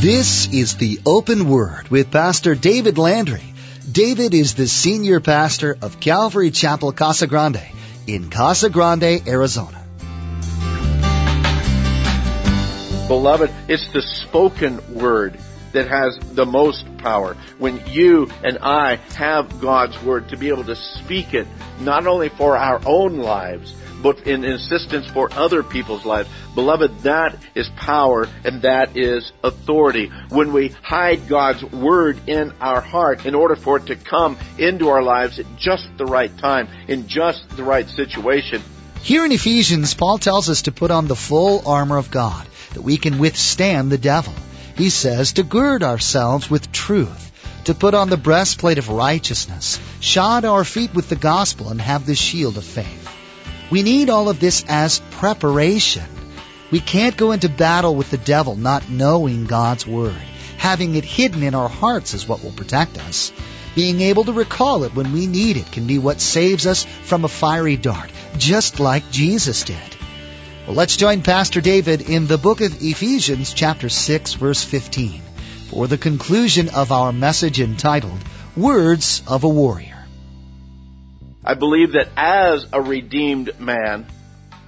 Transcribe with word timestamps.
This 0.00 0.52
is 0.52 0.76
the 0.76 1.00
Open 1.06 1.48
Word 1.48 1.88
with 1.88 2.10
Pastor 2.10 2.54
David 2.54 2.98
Landry. 2.98 3.42
David 3.90 4.34
is 4.34 4.54
the 4.54 4.68
senior 4.68 5.20
pastor 5.20 5.78
of 5.80 6.00
Calvary 6.00 6.50
Chapel 6.50 6.92
Casa 6.92 7.26
Grande 7.26 7.62
in 8.06 8.28
Casa 8.28 8.68
Grande, 8.68 9.26
Arizona. 9.26 9.82
Beloved, 13.08 13.50
it's 13.68 13.90
the 13.94 14.02
spoken 14.02 14.82
word 14.94 15.38
that 15.72 15.88
has 15.88 16.18
the 16.34 16.44
most 16.44 16.84
power. 16.98 17.34
When 17.58 17.82
you 17.86 18.28
and 18.44 18.58
I 18.60 18.96
have 19.16 19.62
God's 19.62 20.00
word 20.02 20.28
to 20.28 20.36
be 20.36 20.48
able 20.48 20.64
to 20.64 20.76
speak 20.76 21.32
it, 21.32 21.46
not 21.80 22.06
only 22.06 22.28
for 22.28 22.58
our 22.58 22.82
own 22.84 23.16
lives, 23.16 23.74
but 24.06 24.24
in 24.24 24.44
insistence 24.44 25.04
for 25.08 25.28
other 25.32 25.64
people's 25.64 26.04
lives. 26.04 26.28
Beloved, 26.54 27.00
that 27.00 27.36
is 27.56 27.68
power 27.70 28.28
and 28.44 28.62
that 28.62 28.96
is 28.96 29.32
authority. 29.42 30.12
When 30.28 30.52
we 30.52 30.68
hide 30.68 31.26
God's 31.26 31.64
word 31.64 32.28
in 32.28 32.52
our 32.60 32.80
heart 32.80 33.26
in 33.26 33.34
order 33.34 33.56
for 33.56 33.78
it 33.78 33.86
to 33.86 33.96
come 33.96 34.38
into 34.58 34.90
our 34.90 35.02
lives 35.02 35.40
at 35.40 35.56
just 35.56 35.88
the 35.98 36.06
right 36.06 36.30
time, 36.38 36.68
in 36.86 37.08
just 37.08 37.48
the 37.56 37.64
right 37.64 37.88
situation. 37.88 38.62
Here 39.02 39.24
in 39.24 39.32
Ephesians, 39.32 39.94
Paul 39.94 40.18
tells 40.18 40.48
us 40.48 40.62
to 40.62 40.72
put 40.72 40.92
on 40.92 41.08
the 41.08 41.16
full 41.16 41.66
armor 41.66 41.96
of 41.96 42.12
God, 42.12 42.46
that 42.74 42.82
we 42.82 42.98
can 42.98 43.18
withstand 43.18 43.90
the 43.90 43.98
devil. 43.98 44.34
He 44.76 44.88
says 44.88 45.32
to 45.32 45.42
gird 45.42 45.82
ourselves 45.82 46.48
with 46.48 46.70
truth, 46.70 47.32
to 47.64 47.74
put 47.74 47.94
on 47.94 48.08
the 48.08 48.16
breastplate 48.16 48.78
of 48.78 48.88
righteousness, 48.88 49.80
shod 49.98 50.44
our 50.44 50.62
feet 50.62 50.94
with 50.94 51.08
the 51.08 51.16
gospel, 51.16 51.70
and 51.70 51.80
have 51.80 52.06
the 52.06 52.14
shield 52.14 52.56
of 52.56 52.62
faith. 52.64 53.05
We 53.70 53.82
need 53.82 54.10
all 54.10 54.28
of 54.28 54.38
this 54.38 54.64
as 54.68 55.00
preparation. 55.10 56.04
We 56.70 56.80
can't 56.80 57.16
go 57.16 57.32
into 57.32 57.48
battle 57.48 57.94
with 57.94 58.10
the 58.10 58.18
devil 58.18 58.54
not 58.54 58.88
knowing 58.88 59.46
God's 59.46 59.86
Word. 59.86 60.14
Having 60.58 60.94
it 60.94 61.04
hidden 61.04 61.42
in 61.42 61.54
our 61.54 61.68
hearts 61.68 62.14
is 62.14 62.28
what 62.28 62.42
will 62.42 62.52
protect 62.52 62.98
us. 62.98 63.32
Being 63.74 64.00
able 64.00 64.24
to 64.24 64.32
recall 64.32 64.84
it 64.84 64.94
when 64.94 65.12
we 65.12 65.26
need 65.26 65.56
it 65.56 65.70
can 65.70 65.86
be 65.86 65.98
what 65.98 66.20
saves 66.20 66.66
us 66.66 66.84
from 66.84 67.24
a 67.24 67.28
fiery 67.28 67.76
dart, 67.76 68.10
just 68.38 68.80
like 68.80 69.10
Jesus 69.10 69.64
did. 69.64 69.96
Well, 70.66 70.76
let's 70.76 70.96
join 70.96 71.22
Pastor 71.22 71.60
David 71.60 72.08
in 72.08 72.26
the 72.26 72.38
book 72.38 72.60
of 72.60 72.82
Ephesians, 72.82 73.52
chapter 73.52 73.88
6, 73.88 74.34
verse 74.34 74.64
15, 74.64 75.20
for 75.68 75.86
the 75.86 75.98
conclusion 75.98 76.68
of 76.70 76.90
our 76.90 77.12
message 77.12 77.60
entitled, 77.60 78.18
Words 78.56 79.22
of 79.26 79.44
a 79.44 79.48
Warrior. 79.48 79.95
I 81.46 81.54
believe 81.54 81.92
that 81.92 82.08
as 82.16 82.66
a 82.72 82.82
redeemed 82.82 83.58
man, 83.58 84.06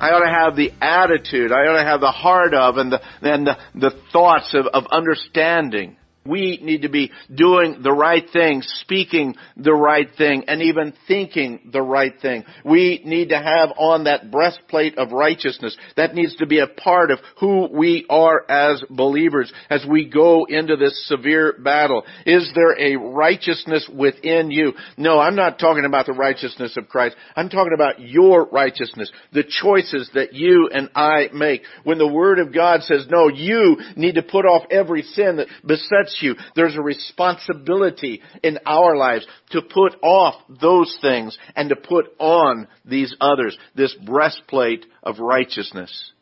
I 0.01 0.11
ought 0.11 0.25
to 0.25 0.31
have 0.31 0.57
the 0.57 0.73
attitude, 0.81 1.53
I 1.53 1.67
ought 1.67 1.83
to 1.83 1.84
have 1.84 2.01
the 2.01 2.12
heart 2.12 2.55
of 2.55 2.77
and 2.79 2.93
the, 2.93 3.03
and 3.21 3.47
the, 3.47 3.59
the 3.75 3.91
thoughts 4.12 4.55
of, 4.55 4.67
of 4.67 4.87
understanding 4.91 5.98
we 6.29 6.59
need 6.62 6.83
to 6.83 6.89
be 6.89 7.11
doing 7.34 7.83
the 7.83 7.93
right 7.93 8.25
thing, 8.33 8.62
speaking 8.62 9.34
the 9.57 9.75
right 9.75 10.09
thing, 10.17 10.45
and 10.48 10.62
even 10.62 10.93
thinking 11.07 11.71
the 11.73 11.83
right 11.83 12.15
thing. 12.21 12.45
We 12.65 13.03
need 13.05 13.31
to 13.31 13.39
have 13.39 13.71
on 13.77 14.05
that 14.05 14.31
breastplate 14.31 14.99
of 14.99 15.12
righteousness. 15.12 15.77
That 15.97 16.15
needs 16.15 16.37
to 16.37 16.47
be 16.47 16.61
a 16.61 16.67
part 16.67 17.11
of 17.11 17.19
who 17.41 17.69
we 17.73 18.06
are 18.09 18.45
as 18.49 18.83
believers 18.91 19.53
as 19.71 19.84
we 19.89 20.09
go 20.09 20.45
into 20.49 20.77
this 20.77 21.06
severe 21.09 21.55
battle. 21.59 22.05
Is 22.27 22.51
there 22.55 22.79
a 22.79 22.97
righteousness 22.97 23.89
within 23.93 24.51
you? 24.51 24.75
No, 24.97 25.19
I'm 25.19 25.37
not 25.37 25.59
talking 25.59 25.84
about 25.84 26.06
the 26.06 26.12
righteousness 26.12 26.77
of 26.77 26.89
Christ. 26.89 27.17
I'm 27.37 27.49
talking 27.49 27.73
about 27.75 28.01
your 28.01 28.47
righteousness, 28.47 29.11
the 29.33 29.45
choices 29.45 30.11
that 30.15 30.34
you 30.34 30.69
and 30.73 30.91
I 30.95 31.29
make. 31.33 31.62
When 31.84 31.99
the 31.99 32.06
Word 32.06 32.39
of 32.39 32.53
God 32.53 32.83
says, 32.83 33.06
no, 33.09 33.29
you 33.29 33.77
need 33.97 34.17
to 34.17 34.23
put 34.23 34.45
off 34.45 34.67
every 34.71 35.03
sin 35.03 35.37
that 35.37 35.49
besets 35.65 36.18
you. 36.23 36.35
There's 36.55 36.77
a 36.77 36.83
responsibility 36.83 38.23
in 38.43 38.59
our 38.67 38.97
lives 38.97 39.27
to 39.51 39.63
put 39.63 39.97
off 40.03 40.35
those 40.61 40.97
things 41.01 41.37
and 41.56 41.69
to 41.69 41.77
put 41.77 42.06
on 42.19 42.69
these 42.84 43.15
others, 43.21 43.56
this 43.75 43.95
breastplate 43.95 44.87
of 45.03 45.19
righteousness. 45.19 46.12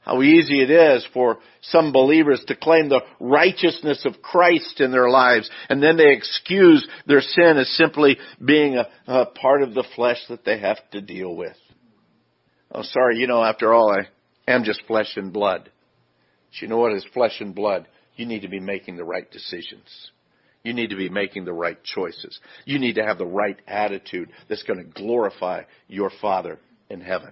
How 0.00 0.22
easy 0.22 0.62
it 0.62 0.70
is 0.70 1.06
for 1.12 1.38
some 1.60 1.92
believers 1.92 2.42
to 2.46 2.56
claim 2.56 2.88
the 2.88 3.02
righteousness 3.20 4.06
of 4.06 4.22
Christ 4.22 4.80
in 4.80 4.90
their 4.90 5.10
lives, 5.10 5.50
and 5.68 5.82
then 5.82 5.98
they 5.98 6.12
excuse 6.12 6.88
their 7.06 7.20
sin 7.20 7.58
as 7.58 7.68
simply 7.76 8.16
being 8.42 8.78
a, 8.78 8.88
a 9.06 9.26
part 9.26 9.62
of 9.62 9.74
the 9.74 9.84
flesh 9.94 10.18
that 10.30 10.46
they 10.46 10.58
have 10.60 10.78
to 10.92 11.02
deal 11.02 11.36
with. 11.36 11.56
Oh, 12.72 12.82
sorry, 12.82 13.18
you 13.18 13.26
know, 13.26 13.42
after 13.42 13.74
all, 13.74 13.90
I 13.90 14.08
am 14.50 14.64
just 14.64 14.82
flesh 14.86 15.16
and 15.16 15.30
blood. 15.30 15.70
But 16.50 16.62
you 16.62 16.68
know 16.68 16.78
what 16.78 16.94
is 16.94 17.04
flesh 17.12 17.40
and 17.40 17.54
blood? 17.54 17.86
You 18.18 18.26
need 18.26 18.42
to 18.42 18.48
be 18.48 18.60
making 18.60 18.96
the 18.96 19.04
right 19.04 19.30
decisions. 19.30 20.10
You 20.64 20.74
need 20.74 20.90
to 20.90 20.96
be 20.96 21.08
making 21.08 21.44
the 21.44 21.52
right 21.52 21.82
choices. 21.84 22.38
You 22.64 22.78
need 22.78 22.96
to 22.96 23.04
have 23.04 23.16
the 23.16 23.24
right 23.24 23.58
attitude 23.66 24.30
that's 24.48 24.64
going 24.64 24.80
to 24.80 24.84
glorify 24.84 25.62
your 25.86 26.10
Father 26.20 26.58
in 26.90 27.00
heaven. 27.00 27.30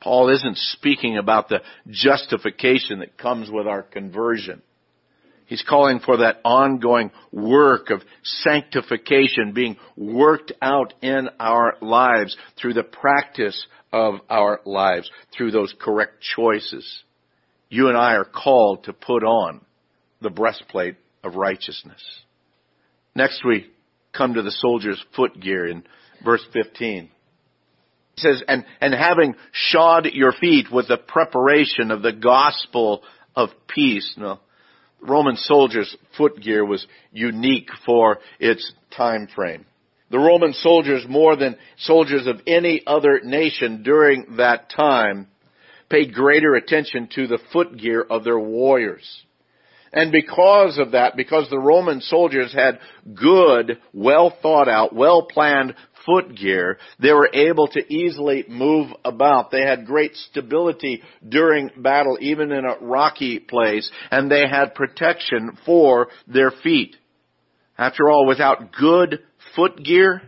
Paul 0.00 0.28
isn't 0.28 0.58
speaking 0.58 1.16
about 1.16 1.48
the 1.48 1.62
justification 1.88 2.98
that 2.98 3.16
comes 3.16 3.48
with 3.50 3.66
our 3.66 3.82
conversion. 3.82 4.62
He's 5.46 5.64
calling 5.66 6.00
for 6.00 6.18
that 6.18 6.40
ongoing 6.44 7.12
work 7.30 7.90
of 7.90 8.02
sanctification 8.22 9.52
being 9.54 9.76
worked 9.96 10.52
out 10.60 10.92
in 11.02 11.28
our 11.38 11.76
lives 11.80 12.36
through 12.60 12.74
the 12.74 12.82
practice 12.82 13.66
of 13.92 14.16
our 14.28 14.60
lives, 14.64 15.08
through 15.36 15.52
those 15.52 15.72
correct 15.80 16.20
choices. 16.20 17.04
You 17.68 17.88
and 17.88 17.96
I 17.96 18.14
are 18.14 18.24
called 18.24 18.84
to 18.84 18.92
put 18.92 19.22
on 19.22 19.60
the 20.24 20.30
breastplate 20.30 20.96
of 21.22 21.36
righteousness. 21.36 22.02
Next 23.14 23.44
we 23.44 23.70
come 24.12 24.34
to 24.34 24.42
the 24.42 24.50
soldier's 24.50 25.02
footgear 25.14 25.68
in 25.68 25.84
verse 26.24 26.44
15. 26.52 27.10
He 28.16 28.20
says, 28.20 28.42
and, 28.48 28.64
and 28.80 28.94
having 28.94 29.34
shod 29.52 30.06
your 30.12 30.32
feet 30.32 30.66
with 30.72 30.88
the 30.88 30.96
preparation 30.96 31.90
of 31.90 32.02
the 32.02 32.12
gospel 32.12 33.02
of 33.36 33.50
peace. 33.68 34.14
Now, 34.16 34.40
Roman 35.00 35.36
soldiers' 35.36 35.96
footgear 36.16 36.64
was 36.64 36.86
unique 37.12 37.68
for 37.84 38.18
its 38.38 38.72
time 38.96 39.28
frame. 39.34 39.66
The 40.10 40.18
Roman 40.18 40.52
soldiers, 40.52 41.04
more 41.08 41.34
than 41.34 41.56
soldiers 41.78 42.26
of 42.26 42.40
any 42.46 42.82
other 42.86 43.20
nation 43.24 43.82
during 43.82 44.36
that 44.36 44.70
time, 44.70 45.28
paid 45.90 46.14
greater 46.14 46.54
attention 46.54 47.08
to 47.14 47.26
the 47.26 47.38
footgear 47.52 48.00
of 48.02 48.24
their 48.24 48.38
warriors. 48.38 49.22
And 49.94 50.10
because 50.10 50.76
of 50.78 50.90
that, 50.90 51.16
because 51.16 51.48
the 51.48 51.58
Roman 51.58 52.00
soldiers 52.00 52.52
had 52.52 52.80
good, 53.14 53.78
well 53.92 54.36
thought 54.42 54.68
out, 54.68 54.92
well 54.92 55.22
planned 55.22 55.76
footgear, 56.04 56.78
they 56.98 57.12
were 57.12 57.30
able 57.32 57.68
to 57.68 57.94
easily 57.94 58.44
move 58.48 58.90
about. 59.04 59.52
They 59.52 59.62
had 59.62 59.86
great 59.86 60.16
stability 60.16 61.00
during 61.26 61.70
battle, 61.76 62.18
even 62.20 62.50
in 62.50 62.64
a 62.64 62.76
rocky 62.80 63.38
place, 63.38 63.88
and 64.10 64.28
they 64.28 64.48
had 64.48 64.74
protection 64.74 65.56
for 65.64 66.08
their 66.26 66.50
feet. 66.50 66.96
After 67.78 68.10
all, 68.10 68.26
without 68.26 68.72
good 68.72 69.20
footgear, 69.54 70.22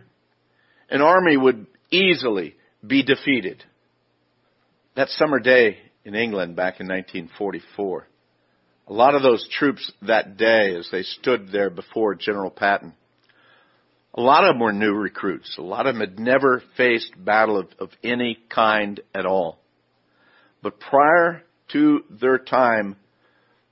an 0.89 1.01
army 1.01 1.35
would 1.35 1.67
easily 1.91 2.55
be 2.85 3.03
defeated. 3.03 3.65
That 4.95 5.09
summer 5.09 5.39
day 5.39 5.77
in 6.05 6.15
England 6.15 6.55
back 6.55 6.79
in 6.79 6.87
1944, 6.87 8.07
a 8.87 8.93
lot 8.93 9.15
of 9.15 9.21
those 9.21 9.47
troops 9.49 9.91
that 10.03 10.37
day 10.37 10.73
as 10.75 10.87
they 10.91 11.03
stood 11.03 11.51
there 11.51 11.69
before 11.69 12.15
General 12.15 12.49
Patton, 12.49 12.93
a 14.13 14.21
lot 14.21 14.45
of 14.45 14.53
them 14.53 14.61
were 14.61 14.73
new 14.73 14.93
recruits. 14.93 15.57
A 15.57 15.61
lot 15.61 15.85
of 15.85 15.95
them 15.95 16.01
had 16.01 16.19
never 16.19 16.63
faced 16.75 17.11
battle 17.17 17.57
of, 17.57 17.67
of 17.79 17.89
any 18.03 18.39
kind 18.49 18.99
at 19.13 19.25
all. 19.25 19.59
But 20.63 20.79
prior 20.79 21.43
to 21.73 22.03
their 22.09 22.37
time 22.37 22.95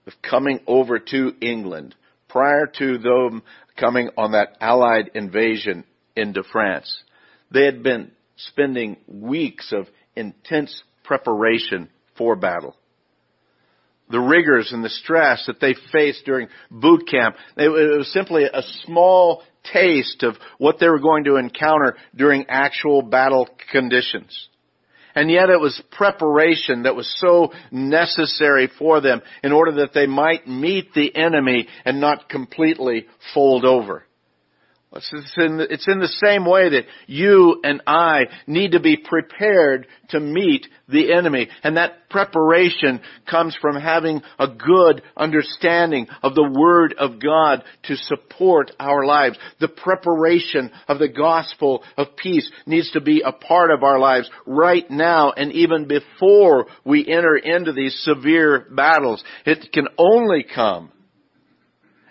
of 0.06 0.14
coming 0.22 0.60
over 0.68 1.00
to 1.00 1.34
England, 1.42 1.96
prior 2.28 2.68
to 2.78 2.98
them 2.98 3.42
coming 3.78 4.10
on 4.18 4.34
that 4.34 4.58
Allied 4.60 5.12
invasion 5.16 5.86
into 6.16 6.44
France, 6.44 7.04
they 7.50 7.66
had 7.66 7.82
been 7.82 8.12
spending 8.36 8.98
weeks 9.08 9.72
of 9.72 9.88
intense 10.16 10.84
preparation 11.04 11.90
for 12.18 12.36
battle 12.36 12.76
the 14.10 14.20
rigors 14.20 14.72
and 14.72 14.84
the 14.84 14.90
stress 14.90 15.46
that 15.48 15.60
they 15.60 15.76
faced 15.92 16.26
during 16.26 16.48
boot 16.70 17.08
camp. 17.10 17.36
It 17.58 17.70
was 17.70 18.12
simply 18.12 18.44
a 18.44 18.62
small 18.84 19.44
taste 19.74 20.24
of 20.24 20.36
what 20.58 20.80
they 20.80 20.88
were 20.88 21.00
going 21.00 21.24
to 21.26 21.38
encounter 21.38 21.98
during 22.16 22.46
actual 22.50 23.02
battle 23.02 23.48
conditions. 23.72 24.50
And 25.16 25.32
yet 25.32 25.50
it 25.50 25.60
was 25.60 25.82
preparation 25.92 26.84
that 26.84 26.96
was 26.96 27.12
so 27.20 27.54
necessary 27.72 28.70
for 28.78 29.00
them 29.00 29.22
in 29.44 29.54
order 29.54 29.72
that 29.76 29.94
they 29.94 30.08
might 30.08 30.46
meet 30.46 30.94
the 30.94 31.16
enemy 31.16 31.68
and 31.86 32.02
not 32.02 32.28
completely 32.28 33.08
fold 33.34 33.64
over. 33.64 34.06
It's 34.96 35.34
in, 35.38 35.58
the, 35.58 35.68
it's 35.70 35.88
in 35.88 36.00
the 36.00 36.08
same 36.08 36.46
way 36.46 36.70
that 36.70 36.86
you 37.08 37.60
and 37.64 37.82
I 37.86 38.28
need 38.48 38.72
to 38.72 38.80
be 38.80 38.96
prepared 38.96 39.88
to 40.10 40.20
meet 40.22 40.68
the 40.88 41.14
enemy. 41.14 41.50
And 41.64 41.76
that 41.76 42.10
preparation 42.10 43.02
comes 43.30 43.58
from 43.60 43.76
having 43.76 44.22
a 44.40 44.48
good 44.48 45.02
understanding 45.18 46.08
of 46.24 46.34
the 46.34 46.50
Word 46.50 46.96
of 46.98 47.20
God 47.20 47.64
to 47.84 47.98
support 47.98 48.72
our 48.80 49.06
lives. 49.06 49.38
The 49.60 49.68
preparation 49.68 50.72
of 50.88 51.00
the 51.00 51.10
gospel 51.10 51.84
of 51.98 52.16
peace 52.16 52.50
needs 52.66 52.92
to 52.92 53.02
be 53.02 53.22
a 53.22 53.34
part 53.34 53.72
of 53.72 53.84
our 53.84 54.00
lives 54.00 54.30
right 54.46 54.90
now 54.90 55.32
and 55.32 55.52
even 55.52 55.88
before 55.88 56.68
we 56.86 57.06
enter 57.06 57.36
into 57.36 57.74
these 57.74 58.00
severe 58.06 58.66
battles. 58.72 59.24
It 59.46 59.74
can 59.74 59.88
only 59.98 60.44
come 60.44 60.92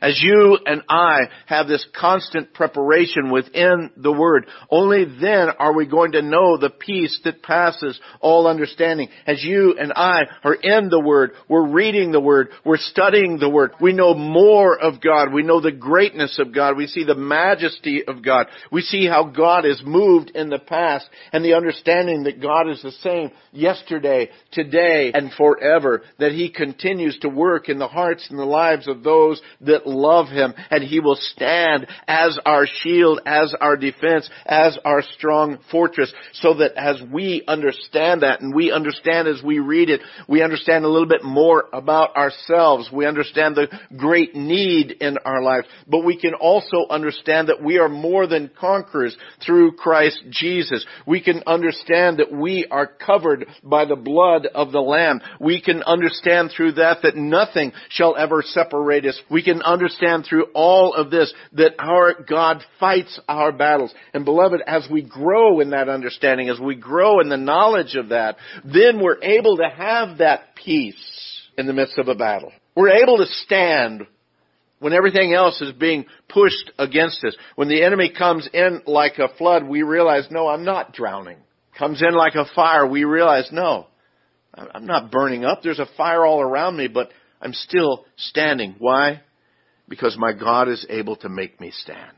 as 0.04 0.20
you 0.20 0.58
and 0.66 0.82
I 0.86 1.30
have 1.46 1.66
this 1.66 1.86
constant 1.98 2.52
preparation 2.52 3.30
within 3.30 3.90
the 3.96 4.12
Word, 4.12 4.46
only 4.68 5.06
then 5.06 5.48
are 5.58 5.74
we 5.74 5.86
going 5.86 6.12
to 6.12 6.20
know 6.20 6.58
the 6.58 6.68
peace 6.68 7.18
that 7.24 7.42
passes 7.42 7.98
all 8.20 8.46
understanding. 8.46 9.08
As 9.26 9.42
you 9.42 9.76
and 9.78 9.94
I 9.96 10.24
are 10.42 10.54
in 10.54 10.90
the 10.90 11.00
Word, 11.00 11.32
we're 11.48 11.66
reading 11.66 12.12
the 12.12 12.20
Word, 12.20 12.50
we're 12.66 12.76
studying 12.76 13.38
the 13.38 13.48
Word, 13.48 13.72
we 13.80 13.94
know 13.94 14.12
more 14.12 14.78
of 14.78 15.00
God, 15.00 15.32
we 15.32 15.42
know 15.42 15.62
the 15.62 15.72
greatness 15.72 16.38
of 16.38 16.54
God, 16.54 16.76
we 16.76 16.86
see 16.86 17.04
the 17.04 17.14
majesty 17.14 18.04
of 18.06 18.22
God, 18.22 18.48
we 18.70 18.82
see 18.82 19.06
how 19.06 19.24
God 19.24 19.64
is 19.64 19.82
moved 19.86 20.32
in 20.34 20.50
the 20.50 20.58
past, 20.58 21.08
and 21.32 21.42
the 21.42 21.54
understanding 21.54 22.24
that 22.24 22.42
God 22.42 22.68
is 22.68 22.82
the 22.82 22.92
same 22.92 23.30
yesterday, 23.52 24.28
today, 24.52 25.12
and 25.14 25.32
forever, 25.32 26.02
that 26.18 26.32
He 26.32 26.50
continues 26.50 27.18
to 27.20 27.30
work 27.30 27.70
in 27.70 27.78
the 27.78 27.88
hearts 27.88 28.26
and 28.28 28.38
the 28.38 28.44
lives 28.44 28.86
of 28.86 29.02
those 29.02 29.40
that 29.62 29.86
love 29.94 30.29
Him 30.29 30.55
and 30.70 30.85
He 30.85 31.00
will 31.00 31.19
stand 31.19 31.87
as 32.06 32.38
our 32.44 32.67
shield, 32.67 33.20
as 33.26 33.55
our 33.61 33.76
defense, 33.76 34.29
as 34.46 34.79
our 34.85 35.02
strong 35.17 35.58
fortress 35.70 36.12
so 36.35 36.55
that 36.55 36.73
as 36.76 37.00
we 37.12 37.43
understand 37.46 38.23
that 38.23 38.41
and 38.41 38.55
we 38.55 38.70
understand 38.70 39.29
as 39.29 39.43
we 39.43 39.58
read 39.58 39.91
it, 39.91 40.00
we 40.29 40.43
understand 40.43 40.85
a 40.85 40.88
little 40.88 41.08
bit 41.08 41.25
more 41.25 41.64
about 41.73 42.17
ourselves. 42.17 42.91
We 42.93 43.06
understand 43.06 43.56
the 43.56 43.69
great 43.96 44.35
need 44.35 44.93
in 45.00 45.19
our 45.25 45.43
lives, 45.43 45.67
but 45.87 46.05
we 46.05 46.19
can 46.19 46.35
also 46.35 46.87
understand 46.90 47.49
that 47.49 47.62
we 47.62 47.79
are 47.79 47.88
more 47.88 48.26
than 48.26 48.50
conquerors 48.58 49.17
through 49.44 49.73
Christ 49.73 50.23
Jesus. 50.31 50.85
We 51.06 51.20
can 51.20 51.43
understand 51.47 52.19
that 52.19 52.32
we 52.32 52.67
are 52.70 52.87
covered 52.87 53.47
by 53.62 53.85
the 53.85 53.97
blood 53.97 54.47
of 54.47 54.73
the 54.73 54.81
Lamb. 54.81 55.20
We 55.40 55.61
can 55.61 55.82
understand 55.82 56.52
through 56.55 56.73
that 56.73 56.99
that 57.02 57.17
nothing 57.17 57.73
shall 57.88 58.17
ever 58.17 58.43
separate 58.43 59.05
us. 59.06 59.20
We 59.31 59.43
can 59.43 59.62
understand 59.62 59.74
understand 59.75 60.25
through 60.25 60.47
all 60.55 60.94
of 60.94 61.11
this 61.11 61.32
that 61.53 61.75
our 61.79 62.15
God 62.15 62.62
fights 62.81 63.21
our 63.29 63.53
battles. 63.53 63.93
And 64.15 64.25
beloved, 64.25 64.62
as 64.67 64.88
we 64.91 65.03
grow 65.03 65.61
in 65.61 65.71
that 65.71 65.91
understanding, 65.91 66.49
as 66.49 66.59
we 66.59 66.75
grow 66.75 67.21
in 67.21 67.29
the 67.29 67.37
knowledge 67.37 67.94
of 67.97 68.09
that, 68.09 68.37
then 68.65 69.03
we're 69.03 69.23
able 69.23 69.59
to 69.59 69.69
have 69.69 70.19
that 70.19 70.55
peace 70.56 70.97
in 71.59 71.67
the 71.67 71.75
midst 71.75 71.99
of 71.99 72.09
a 72.09 72.15
battle. 72.15 72.53
We're 72.75 73.03
able 73.03 73.19
to 73.19 73.26
stand 73.26 74.06
when 74.79 74.93
everything 74.93 75.32
else 75.32 75.61
is 75.61 75.73
being 75.73 76.06
pushed 76.29 76.71
against 76.79 77.25
us. 77.25 77.37
When 77.55 77.69
the 77.69 77.82
enemy 77.82 78.12
comes 78.17 78.49
in 78.53 78.82
like 78.87 79.19
a 79.19 79.29
flood, 79.37 79.67
we 79.67 79.82
realize, 79.82 80.26
no, 80.31 80.49
I'm 80.49 80.65
not 80.65 80.93
drowning. 80.93 81.38
Comes 81.79 82.03
in 82.03 82.15
like 82.15 82.35
a 82.35 82.47
fire, 82.55 82.87
we 82.87 83.05
realize, 83.05 83.49
no, 83.50 83.87
I'm 84.55 84.87
not 84.87 85.11
burning 85.11 85.44
up. 85.44 85.62
There's 85.62 85.81
a 85.81 85.88
fire 85.97 86.25
all 86.25 86.41
around 86.41 86.76
me, 86.76 86.88
but 86.88 87.11
I'm 87.41 87.53
still 87.53 88.05
standing. 88.17 88.76
Why? 88.79 89.23
Because 89.88 90.16
my 90.19 90.32
God 90.32 90.69
is 90.69 90.86
able 90.88 91.16
to 91.16 91.28
make 91.28 91.60
me 91.60 91.70
stand? 91.70 92.12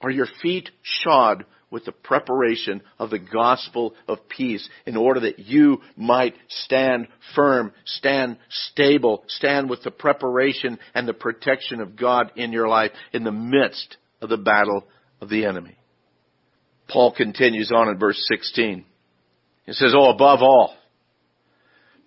Are 0.00 0.10
your 0.10 0.28
feet 0.42 0.70
shod 0.82 1.44
with 1.70 1.84
the 1.84 1.92
preparation 1.92 2.80
of 2.98 3.10
the 3.10 3.18
gospel 3.18 3.94
of 4.06 4.28
peace 4.28 4.68
in 4.86 4.96
order 4.96 5.20
that 5.20 5.38
you 5.38 5.78
might 5.96 6.34
stand 6.48 7.08
firm, 7.34 7.72
stand 7.84 8.38
stable, 8.48 9.24
stand 9.28 9.68
with 9.68 9.82
the 9.82 9.90
preparation 9.90 10.78
and 10.94 11.06
the 11.06 11.14
protection 11.14 11.80
of 11.80 11.96
God 11.96 12.32
in 12.36 12.52
your 12.52 12.68
life 12.68 12.92
in 13.12 13.24
the 13.24 13.32
midst 13.32 13.96
of 14.22 14.28
the 14.28 14.38
battle 14.38 14.86
of 15.20 15.28
the 15.28 15.44
enemy? 15.44 15.76
Paul 16.88 17.12
continues 17.12 17.70
on 17.74 17.88
in 17.88 17.98
verse 17.98 18.24
16. 18.32 18.84
He 19.66 19.72
says, 19.72 19.94
Oh, 19.94 20.10
above 20.10 20.40
all, 20.40 20.74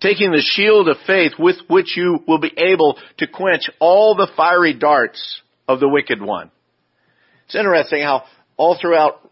taking 0.02 0.32
the 0.32 0.42
shield 0.44 0.88
of 0.88 0.96
faith 1.06 1.32
with 1.38 1.56
which 1.68 1.96
you 1.96 2.18
will 2.26 2.38
be 2.40 2.52
able 2.56 2.98
to 3.18 3.26
quench 3.26 3.70
all 3.78 4.14
the 4.14 4.30
fiery 4.36 4.74
darts 4.74 5.40
of 5.68 5.80
the 5.80 5.88
wicked 5.88 6.20
one. 6.20 6.50
It's 7.46 7.54
interesting 7.54 8.02
how 8.02 8.24
all 8.56 8.76
throughout 8.80 9.30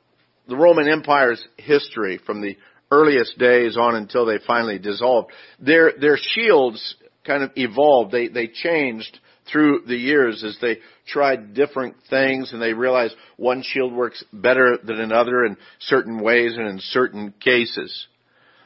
the 0.48 0.56
Roman 0.56 0.88
Empire's 0.88 1.42
history, 1.56 2.18
from 2.24 2.40
the 2.40 2.56
earliest 2.90 3.38
days 3.38 3.76
on 3.76 3.94
until 3.94 4.26
they 4.26 4.38
finally 4.46 4.78
dissolved, 4.78 5.30
their, 5.58 5.92
their 5.98 6.18
shields 6.20 6.96
kind 7.24 7.42
of 7.42 7.50
evolved. 7.56 8.12
They, 8.12 8.28
they 8.28 8.48
changed 8.48 9.18
through 9.50 9.82
the 9.86 9.96
years 9.96 10.44
as 10.44 10.56
they 10.60 10.78
tried 11.06 11.54
different 11.54 11.96
things 12.08 12.52
and 12.52 12.60
they 12.60 12.72
realized 12.72 13.14
one 13.36 13.62
shield 13.62 13.92
works 13.92 14.24
better 14.32 14.78
than 14.82 15.00
another 15.00 15.44
in 15.44 15.56
certain 15.80 16.20
ways 16.20 16.56
and 16.56 16.68
in 16.68 16.78
certain 16.80 17.32
cases. 17.40 18.06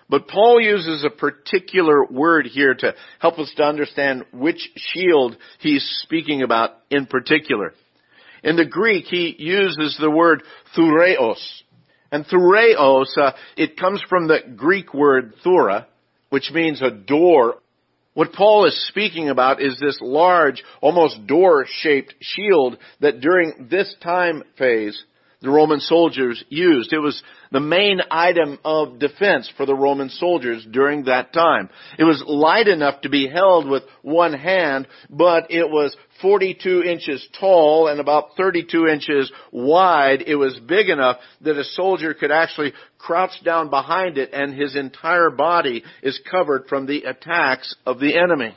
But 0.09 0.29
Paul 0.29 0.61
uses 0.61 1.05
a 1.05 1.11
particular 1.11 2.05
word 2.05 2.47
here 2.47 2.75
to 2.75 2.95
help 3.21 3.39
us 3.39 3.53
to 3.57 3.65
understand 3.65 4.25
which 4.33 4.71
shield 4.77 5.37
he's 5.61 5.85
speaking 6.03 6.43
about 6.43 6.73
in 6.91 7.07
particular. 7.07 7.73
In 8.43 8.57
the 8.57 8.67
Greek, 8.67 9.07
he 9.07 9.35
uses 9.39 9.97
the 9.99 10.11
word 10.11 10.43
thureos. 10.77 11.43
And 12.13 12.27
thureos, 12.27 13.17
uh, 13.17 13.33
it 13.57 13.79
comes 13.79 14.03
from 14.09 14.29
the 14.29 14.41
Greek 14.55 14.93
word 14.93 15.35
thura, 15.45 15.87
which 16.29 16.51
means 16.53 16.83
a 16.83 16.91
door. 16.91 17.57
What 18.13 18.35
Paul 18.35 18.67
is 18.67 18.89
speaking 18.89 19.31
about 19.31 19.63
is 19.63 19.81
this 19.81 19.99
large, 20.01 20.63
almost 20.83 21.27
door-shaped 21.27 22.15
shield 22.21 22.77
that 23.01 23.21
during 23.21 23.69
this 23.71 23.93
time 24.03 24.45
phase 24.59 25.03
the 25.45 25.51
Roman 25.51 25.81
soldiers 25.81 26.43
used. 26.49 26.93
It 26.93 26.99
was 26.99 27.23
the 27.53 27.61
main 27.61 28.01
item 28.11 28.59
of 28.65 28.99
defense 28.99 29.53
for 29.57 29.67
the 29.67 29.75
Roman 29.75 30.09
soldiers 30.09 30.67
during 30.71 31.05
that 31.05 31.35
time. 31.35 31.69
It 31.99 32.05
was 32.05 32.25
light 32.27 32.67
enough 32.67 33.03
to 33.03 33.11
be 33.11 33.29
held 33.29 33.69
with 33.69 33.83
one 34.01 34.33
hand, 34.33 34.89
but 35.11 35.51
it 35.51 35.69
was 35.71 35.95
42 36.23 36.83
inches 36.83 37.29
tall 37.39 37.89
and 37.89 38.01
about 38.01 38.37
32 38.39 38.87
inches 38.87 39.31
wide. 39.53 40.23
It 40.23 40.37
was 40.37 40.59
big 40.59 40.89
enough 40.89 41.19
that 41.43 41.59
a 41.59 41.65
soldier 41.65 42.15
could 42.15 42.31
actually 42.31 42.73
crouch 42.97 43.45
down 43.45 43.69
behind 43.69 44.17
it 44.17 44.31
and 44.33 44.55
his 44.55 44.75
entire 44.77 45.31
body 45.31 45.85
is 46.03 46.19
covered 46.31 46.69
from 46.69 46.87
the 46.87 47.03
attacks 47.03 47.75
of 47.85 48.01
the 48.01 48.17
enemy. 48.17 48.57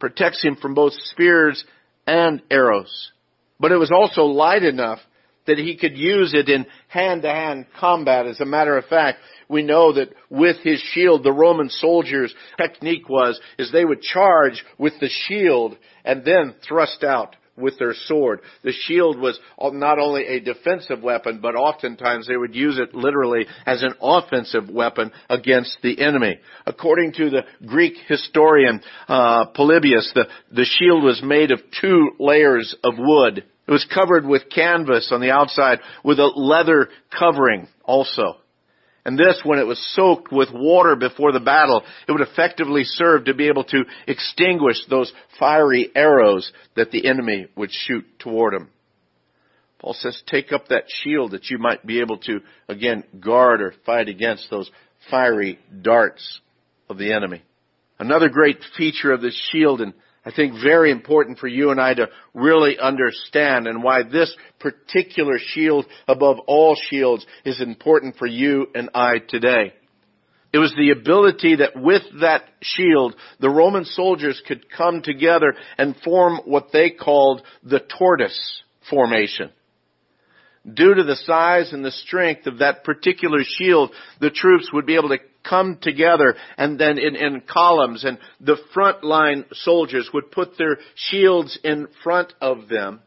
Protects 0.00 0.42
him 0.42 0.56
from 0.56 0.74
both 0.74 0.94
spears 0.94 1.64
and 2.06 2.42
arrows. 2.50 3.12
But 3.60 3.72
it 3.72 3.76
was 3.76 3.90
also 3.92 4.22
light 4.22 4.64
enough 4.64 5.00
that 5.48 5.58
he 5.58 5.76
could 5.76 5.98
use 5.98 6.32
it 6.32 6.48
in 6.48 6.66
hand-to-hand 6.86 7.66
combat. 7.78 8.26
As 8.26 8.40
a 8.40 8.46
matter 8.46 8.78
of 8.78 8.84
fact, 8.84 9.18
we 9.48 9.62
know 9.62 9.92
that 9.94 10.14
with 10.30 10.58
his 10.62 10.80
shield, 10.92 11.24
the 11.24 11.32
Roman 11.32 11.68
soldiers' 11.68 12.34
technique 12.56 13.08
was, 13.08 13.40
is 13.58 13.72
they 13.72 13.84
would 13.84 14.00
charge 14.00 14.64
with 14.78 14.92
the 15.00 15.08
shield 15.08 15.76
and 16.04 16.24
then 16.24 16.54
thrust 16.66 17.02
out 17.02 17.34
with 17.56 17.78
their 17.78 17.94
sword. 18.06 18.40
The 18.62 18.72
shield 18.72 19.18
was 19.18 19.38
not 19.60 19.98
only 19.98 20.26
a 20.26 20.40
defensive 20.40 21.02
weapon, 21.02 21.40
but 21.42 21.56
oftentimes 21.56 22.28
they 22.28 22.36
would 22.36 22.54
use 22.54 22.78
it 22.78 22.94
literally 22.94 23.46
as 23.66 23.82
an 23.82 23.94
offensive 24.00 24.70
weapon 24.70 25.10
against 25.28 25.76
the 25.82 26.00
enemy. 26.00 26.38
According 26.66 27.14
to 27.14 27.30
the 27.30 27.42
Greek 27.66 27.94
historian 28.06 28.80
uh, 29.08 29.46
Polybius, 29.46 30.10
the, 30.14 30.28
the 30.52 30.64
shield 30.64 31.02
was 31.02 31.20
made 31.22 31.50
of 31.50 31.60
two 31.80 32.10
layers 32.18 32.76
of 32.84 32.94
wood. 32.96 33.44
It 33.68 33.72
was 33.72 33.86
covered 33.92 34.24
with 34.24 34.48
canvas 34.48 35.10
on 35.12 35.20
the 35.20 35.30
outside 35.30 35.80
with 36.02 36.18
a 36.18 36.24
leather 36.24 36.88
covering 37.16 37.68
also. 37.84 38.38
And 39.04 39.18
this, 39.18 39.40
when 39.44 39.58
it 39.58 39.66
was 39.66 39.78
soaked 39.94 40.32
with 40.32 40.48
water 40.52 40.96
before 40.96 41.32
the 41.32 41.40
battle, 41.40 41.82
it 42.08 42.12
would 42.12 42.22
effectively 42.22 42.84
serve 42.84 43.26
to 43.26 43.34
be 43.34 43.48
able 43.48 43.64
to 43.64 43.84
extinguish 44.06 44.78
those 44.88 45.12
fiery 45.38 45.90
arrows 45.94 46.50
that 46.76 46.90
the 46.90 47.06
enemy 47.06 47.46
would 47.56 47.70
shoot 47.70 48.04
toward 48.18 48.54
him. 48.54 48.70
Paul 49.78 49.94
says, 49.94 50.20
take 50.26 50.50
up 50.52 50.68
that 50.68 50.84
shield 50.88 51.32
that 51.32 51.50
you 51.50 51.58
might 51.58 51.86
be 51.86 52.00
able 52.00 52.18
to, 52.18 52.40
again, 52.68 53.04
guard 53.20 53.60
or 53.60 53.74
fight 53.86 54.08
against 54.08 54.50
those 54.50 54.70
fiery 55.10 55.58
darts 55.82 56.40
of 56.88 56.98
the 56.98 57.12
enemy. 57.12 57.42
Another 57.98 58.28
great 58.28 58.58
feature 58.76 59.12
of 59.12 59.20
this 59.20 59.38
shield 59.52 59.80
and 59.80 59.92
I 60.28 60.30
think 60.30 60.62
very 60.62 60.90
important 60.90 61.38
for 61.38 61.48
you 61.48 61.70
and 61.70 61.80
I 61.80 61.94
to 61.94 62.08
really 62.34 62.78
understand 62.78 63.66
and 63.66 63.82
why 63.82 64.02
this 64.02 64.36
particular 64.60 65.38
shield 65.38 65.86
above 66.06 66.38
all 66.40 66.76
shields 66.90 67.24
is 67.46 67.62
important 67.62 68.16
for 68.16 68.26
you 68.26 68.66
and 68.74 68.90
I 68.94 69.20
today. 69.26 69.72
It 70.52 70.58
was 70.58 70.74
the 70.76 70.90
ability 70.90 71.56
that 71.56 71.80
with 71.80 72.02
that 72.20 72.42
shield, 72.60 73.16
the 73.40 73.48
Roman 73.48 73.86
soldiers 73.86 74.42
could 74.46 74.70
come 74.70 75.00
together 75.00 75.54
and 75.78 75.96
form 76.04 76.42
what 76.44 76.72
they 76.74 76.90
called 76.90 77.40
the 77.62 77.80
tortoise 77.80 78.62
formation. 78.90 79.48
Due 80.70 80.92
to 80.92 81.04
the 81.04 81.16
size 81.16 81.72
and 81.72 81.82
the 81.82 81.90
strength 81.90 82.46
of 82.46 82.58
that 82.58 82.84
particular 82.84 83.38
shield, 83.42 83.92
the 84.20 84.28
troops 84.28 84.68
would 84.74 84.84
be 84.84 84.96
able 84.96 85.08
to 85.08 85.18
come 85.44 85.78
together 85.80 86.34
and 86.56 86.78
then 86.78 86.98
in, 86.98 87.16
in 87.16 87.42
columns 87.42 88.04
and 88.04 88.18
the 88.40 88.56
front 88.74 89.02
line 89.04 89.44
soldiers 89.52 90.10
would 90.12 90.30
put 90.30 90.58
their 90.58 90.78
shields 90.94 91.58
in 91.64 91.88
front 92.02 92.32
of 92.40 92.68
them 92.68 93.00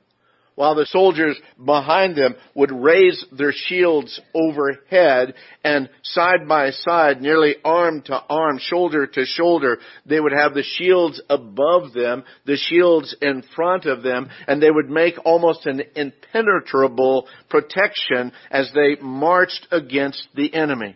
while 0.56 0.76
the 0.76 0.86
soldiers 0.86 1.40
behind 1.64 2.16
them 2.16 2.36
would 2.54 2.72
raise 2.72 3.26
their 3.32 3.52
shields 3.52 4.20
overhead 4.36 5.34
and 5.64 5.90
side 6.04 6.48
by 6.48 6.70
side, 6.72 7.22
nearly 7.22 7.56
arm 7.64 8.02
to 8.04 8.22
arm, 8.30 8.60
shoulder 8.60 9.08
to 9.08 9.26
shoulder, 9.26 9.80
they 10.06 10.20
would 10.20 10.34
have 10.34 10.54
the 10.54 10.62
shields 10.62 11.22
above 11.30 11.94
them, 11.94 12.24
the 12.46 12.58
shields 12.58 13.16
in 13.22 13.44
front 13.56 13.86
of 13.86 14.04
them, 14.04 14.30
and 14.48 14.62
they 14.62 14.70
would 14.70 14.90
make 14.90 15.16
almost 15.26 15.66
an 15.66 15.82
impenetrable 15.96 17.28
protection 17.50 18.32
as 18.52 18.72
they 18.76 19.02
marched 19.02 19.68
against 19.72 20.28
the 20.36 20.54
enemy. 20.54 20.96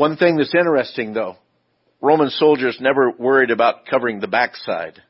One 0.00 0.16
thing 0.16 0.38
that's 0.38 0.54
interesting 0.54 1.12
though, 1.12 1.36
Roman 2.00 2.30
soldiers 2.30 2.78
never 2.80 3.10
worried 3.10 3.50
about 3.50 3.84
covering 3.84 4.18
the 4.18 4.28
backside 4.28 5.02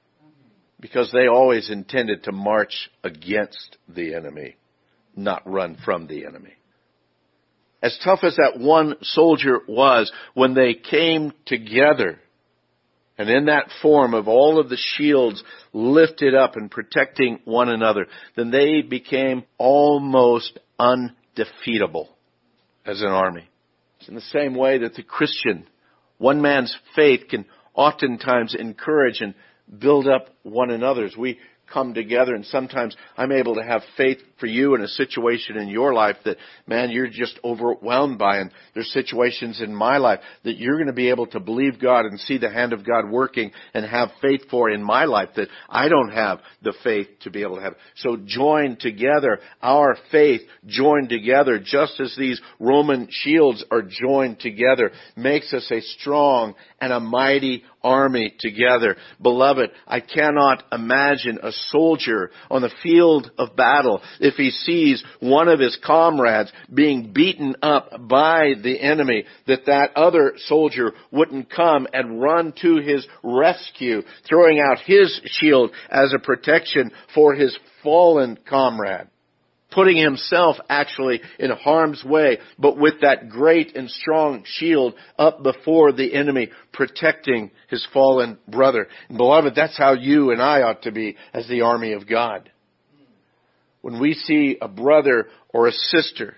because 0.81 1.13
they 1.13 1.29
always 1.29 1.71
intended 1.71 2.25
to 2.25 2.33
march 2.33 2.91
against 3.05 3.77
the 3.89 4.17
enemy, 4.17 4.57
not 5.15 5.49
run 5.49 5.77
from 5.85 6.09
the 6.09 6.27
enemy. 6.27 6.55
As 7.81 7.97
tough 8.03 8.25
as 8.25 8.35
that 8.35 8.59
one 8.59 8.97
soldier 9.03 9.61
was, 9.69 10.11
when 10.35 10.55
they 10.55 10.75
came 10.75 11.35
together, 11.47 12.19
and 13.17 13.31
in 13.31 13.45
that 13.45 13.71
form 13.83 14.13
of 14.13 14.27
all 14.27 14.59
of 14.59 14.69
the 14.69 14.77
shields 14.97 15.41
lifted 15.73 16.35
up 16.35 16.57
and 16.57 16.69
protecting 16.69 17.39
one 17.45 17.69
another, 17.69 18.09
then 18.35 18.51
they 18.51 18.83
became 18.83 19.45
almost 19.57 20.59
undefeatable 20.81 22.09
as 22.85 23.03
an 23.03 23.07
army. 23.07 23.50
In 24.09 24.15
the 24.15 24.21
same 24.21 24.55
way 24.55 24.79
that 24.79 24.95
the 24.95 25.03
Christian, 25.03 25.67
one 26.19 26.41
man's 26.41 26.77
faith 26.97 27.29
can 27.29 27.45
oftentimes 27.75 28.55
encourage 28.55 29.21
and 29.21 29.35
build 29.79 30.09
up 30.09 30.29
one 30.43 30.71
another's. 30.71 31.17
We 31.17 31.39
come 31.73 31.95
together 31.95 32.35
and 32.35 32.45
sometimes 32.47 32.97
I'm 33.17 33.33
able 33.33 33.55
to 33.55 33.63
have 33.63 33.83
faith 33.97 34.19
for 34.39 34.47
you 34.47 34.75
in 34.75 34.83
a 34.83 34.89
situation 34.89 35.57
in 35.57 35.69
your 35.69 35.93
life 35.93 36.17
that, 36.25 36.39
man, 36.67 36.91
you're 36.91 37.09
just 37.09 37.39
overwhelmed 37.45 38.19
by 38.19 38.39
and 38.39 38.51
there's 38.75 38.93
situations 38.93 39.61
in 39.61 39.75
my 39.75 39.99
life 39.99 40.21
that 40.45 40.57
you're 40.57 40.77
going 40.77 40.87
to 40.87 40.93
be 40.93 41.11
able 41.11 41.27
to 41.29 41.41
believe 41.41 41.81
God 41.81 42.07
and 42.07 42.19
see 42.21 42.39
the 42.39 42.51
hand 42.51 42.73
of 42.73 42.87
God 42.87 43.11
working 43.11 43.53
and 43.75 43.85
have 43.85 44.11
faith 44.21 44.43
for 44.51 44.71
in 44.71 44.83
my 44.83 45.05
life 45.05 45.31
that 45.37 45.49
I 45.69 45.89
don't 45.89 46.11
have 46.11 46.41
the 46.63 46.75
faith 46.83 47.09
to 47.23 47.31
be 47.31 47.43
able 47.43 47.57
to 47.57 47.63
have. 47.63 47.75
So 47.97 48.17
join 48.25 48.77
together 48.77 49.41
our 49.63 49.97
faith 50.11 50.41
joined 50.67 51.09
together 51.09 51.59
just 51.63 52.01
as 52.01 52.15
these 52.17 52.41
Roman 52.59 53.09
shields 53.11 53.65
are 53.71 53.83
joined 53.83 54.41
together 54.41 54.93
makes 55.17 55.53
us 55.53 55.71
a 55.71 55.81
strong 55.81 56.55
and 56.81 56.93
a 56.93 57.01
mighty 57.01 57.65
army 57.83 58.35
together. 58.39 58.97
Beloved, 59.21 59.71
I 59.87 60.01
cannot 60.01 60.65
imagine 60.73 61.39
a 61.43 61.53
soldier 61.53 62.31
on 62.51 62.63
the 62.63 62.73
field 62.83 63.31
of 63.39 63.57
battle 63.57 64.03
if 64.21 64.35
he 64.35 64.51
sees 64.51 65.03
one 65.21 65.49
of 65.49 65.61
his 65.61 65.79
comrades 65.85 66.53
being 66.73 67.13
beaten 67.13 67.57
up 67.63 67.91
by 68.09 68.55
the 68.63 68.81
enemy, 68.81 69.25
that 69.47 69.67
that 69.67 69.97
other 69.97 70.35
soldier 70.47 70.93
wouldn't 71.11 71.51
come 71.51 71.87
and 71.93 72.21
run 72.21 72.53
to 72.63 72.77
his 72.77 73.07
rescue, 73.23 74.03
throwing 74.29 74.61
out 74.61 74.79
his 74.85 75.21
shield 75.25 75.71
as 75.91 76.13
a 76.13 76.19
protection 76.19 76.91
for 77.15 77.35
his 77.35 77.59
fallen 77.83 78.39
comrade 78.49 79.09
putting 79.71 79.97
himself 79.97 80.57
actually 80.69 81.21
in 81.39 81.51
harm's 81.51 82.05
way, 82.05 82.39
but 82.59 82.77
with 82.77 83.01
that 83.03 83.29
great 83.29 83.77
and 83.77 83.91
strong 83.91 84.43
shield 84.45 84.95
up 85.19 85.43
before 85.43 85.93
the 85.93 86.15
enemy, 86.15 86.51
protecting 86.73 87.51
his 87.69 87.87
fallen 87.93 88.39
brother. 88.49 88.89
And 89.09 89.19
beloved, 89.19 89.55
that's 89.55 89.79
how 89.79 89.95
you 89.95 90.31
and 90.33 90.43
I 90.43 90.63
ought 90.63 90.83
to 90.83 90.93
be 90.93 91.17
as 91.33 91.49
the 91.49 91.63
army 91.63 91.93
of 91.93 92.09
God. 92.09 92.51
When 93.83 94.01
we 94.01 94.15
see 94.15 94.59
a 94.61 94.69
brother 94.69 95.29
or 95.49 95.67
a 95.67 95.73
sister 95.73 96.37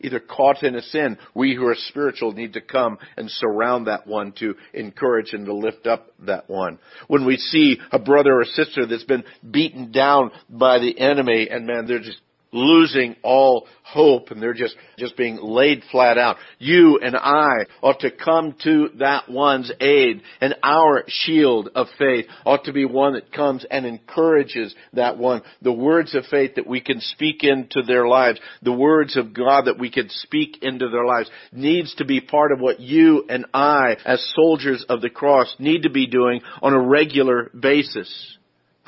either 0.00 0.20
caught 0.20 0.62
in 0.62 0.74
a 0.74 0.82
sin, 0.82 1.18
we 1.34 1.54
who 1.54 1.66
are 1.66 1.74
spiritual 1.74 2.32
need 2.32 2.52
to 2.54 2.60
come 2.60 2.98
and 3.16 3.30
surround 3.30 3.86
that 3.86 4.06
one 4.06 4.32
to 4.38 4.54
encourage 4.72 5.32
and 5.32 5.46
to 5.46 5.54
lift 5.54 5.86
up 5.86 6.08
that 6.20 6.48
one. 6.48 6.78
When 7.08 7.26
we 7.26 7.36
see 7.36 7.78
a 7.90 7.98
brother 7.98 8.40
or 8.40 8.44
sister 8.44 8.86
that's 8.86 9.04
been 9.04 9.24
beaten 9.48 9.92
down 9.92 10.30
by 10.48 10.78
the 10.78 10.98
enemy 10.98 11.48
and 11.50 11.66
man, 11.66 11.86
they're 11.86 11.98
just 11.98 12.20
losing 12.52 13.16
all 13.22 13.66
hope 13.82 14.30
and 14.30 14.42
they're 14.42 14.54
just, 14.54 14.76
just 14.98 15.16
being 15.16 15.38
laid 15.40 15.82
flat 15.90 16.18
out. 16.18 16.36
You 16.58 16.98
and 17.02 17.16
I 17.16 17.66
ought 17.82 18.00
to 18.00 18.10
come 18.10 18.54
to 18.64 18.90
that 18.98 19.28
one's 19.28 19.70
aid 19.80 20.22
and 20.40 20.54
our 20.62 21.04
shield 21.06 21.70
of 21.74 21.86
faith 21.98 22.26
ought 22.44 22.64
to 22.64 22.72
be 22.72 22.84
one 22.84 23.14
that 23.14 23.32
comes 23.32 23.64
and 23.70 23.86
encourages 23.86 24.74
that 24.92 25.18
one. 25.18 25.42
The 25.62 25.72
words 25.72 26.14
of 26.14 26.24
faith 26.26 26.56
that 26.56 26.66
we 26.66 26.80
can 26.80 27.00
speak 27.00 27.44
into 27.44 27.82
their 27.86 28.06
lives, 28.06 28.40
the 28.62 28.72
words 28.72 29.16
of 29.16 29.34
God 29.34 29.66
that 29.66 29.78
we 29.78 29.90
can 29.90 30.08
speak 30.08 30.58
into 30.62 30.88
their 30.88 31.04
lives 31.04 31.30
needs 31.52 31.94
to 31.96 32.04
be 32.04 32.20
part 32.20 32.52
of 32.52 32.60
what 32.60 32.80
you 32.80 33.24
and 33.28 33.46
I 33.54 33.96
as 34.04 34.32
soldiers 34.34 34.84
of 34.88 35.00
the 35.00 35.10
cross 35.10 35.54
need 35.58 35.82
to 35.82 35.90
be 35.90 36.06
doing 36.06 36.40
on 36.62 36.72
a 36.72 36.80
regular 36.80 37.50
basis. 37.58 38.38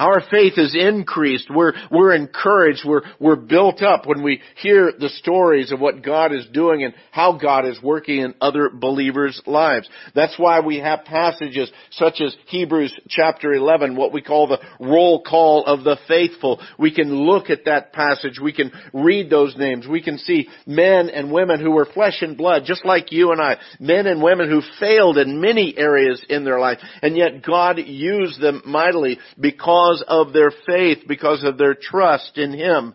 Our 0.01 0.23
faith 0.31 0.55
is 0.57 0.75
increased. 0.75 1.51
We're, 1.55 1.75
we're 1.91 2.15
encouraged. 2.15 2.87
We're, 2.87 3.03
we're 3.19 3.37
built 3.37 3.83
up 3.83 4.07
when 4.07 4.23
we 4.23 4.41
hear 4.57 4.95
the 4.99 5.11
stories 5.11 5.73
of 5.73 5.79
what 5.79 6.03
God 6.03 6.33
is 6.33 6.47
doing 6.55 6.83
and 6.85 6.95
how 7.11 7.37
God 7.37 7.67
is 7.67 7.79
working 7.83 8.21
in 8.21 8.35
other 8.41 8.71
believers' 8.71 9.43
lives. 9.45 9.91
That's 10.15 10.39
why 10.39 10.61
we 10.61 10.79
have 10.79 11.05
passages 11.05 11.71
such 11.91 12.23
as 12.23 12.35
Hebrews 12.47 12.99
chapter 13.11 13.53
11, 13.53 13.95
what 13.95 14.11
we 14.11 14.23
call 14.23 14.49
the 14.49 14.61
roll 14.81 15.23
call 15.23 15.67
of 15.67 15.85
the 15.85 15.99
faithful. 16.09 16.63
We 16.79 16.95
can 16.95 17.15
look 17.15 17.51
at 17.51 17.67
that 17.67 17.93
passage. 17.93 18.41
We 18.43 18.55
can 18.55 18.73
read 18.95 19.29
those 19.29 19.55
names. 19.59 19.87
We 19.87 20.03
can 20.03 20.17
see 20.17 20.49
men 20.67 21.11
and 21.11 21.31
women 21.31 21.61
who 21.61 21.73
were 21.73 21.85
flesh 21.85 22.23
and 22.23 22.39
blood, 22.39 22.63
just 22.65 22.87
like 22.87 23.13
you 23.13 23.33
and 23.33 23.41
I. 23.41 23.59
Men 23.79 24.07
and 24.07 24.23
women 24.23 24.49
who 24.49 24.63
failed 24.81 25.19
in 25.19 25.43
many 25.43 25.77
areas 25.77 26.25
in 26.31 26.45
their 26.47 26.59
life. 26.59 26.79
And 27.03 27.19
yet 27.19 27.45
God 27.45 27.79
used 27.79 28.41
them 28.41 28.63
mightily 28.65 29.19
because 29.39 29.90
because 29.91 30.05
of 30.07 30.33
their 30.33 30.53
faith, 30.67 30.99
because 31.07 31.45
of 31.45 31.59
their 31.59 31.75
trust 31.75 32.39
in 32.39 32.53
Him. 32.53 32.95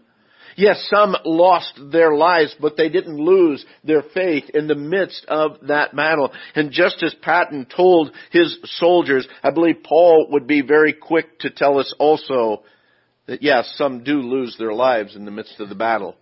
Yes, 0.57 0.87
some 0.89 1.15
lost 1.25 1.73
their 1.91 2.15
lives, 2.15 2.55
but 2.61 2.77
they 2.77 2.87
didn't 2.87 3.17
lose 3.17 3.65
their 3.83 4.03
faith 4.13 4.49
in 4.53 4.67
the 4.67 4.75
midst 4.75 5.25
of 5.27 5.57
that 5.67 5.93
battle. 5.93 6.31
And 6.55 6.71
just 6.71 7.03
as 7.03 7.13
Patton 7.21 7.67
told 7.75 8.13
his 8.31 8.57
soldiers, 8.63 9.27
I 9.43 9.51
believe 9.51 9.83
Paul 9.83 10.27
would 10.31 10.47
be 10.47 10.61
very 10.61 10.93
quick 10.93 11.39
to 11.39 11.49
tell 11.49 11.77
us 11.77 11.93
also 11.99 12.63
that 13.27 13.43
yes, 13.43 13.73
some 13.75 14.05
do 14.05 14.21
lose 14.21 14.55
their 14.57 14.73
lives 14.73 15.17
in 15.17 15.25
the 15.25 15.31
midst 15.31 15.59
of 15.59 15.67
the 15.67 15.75
battle. 15.75 16.15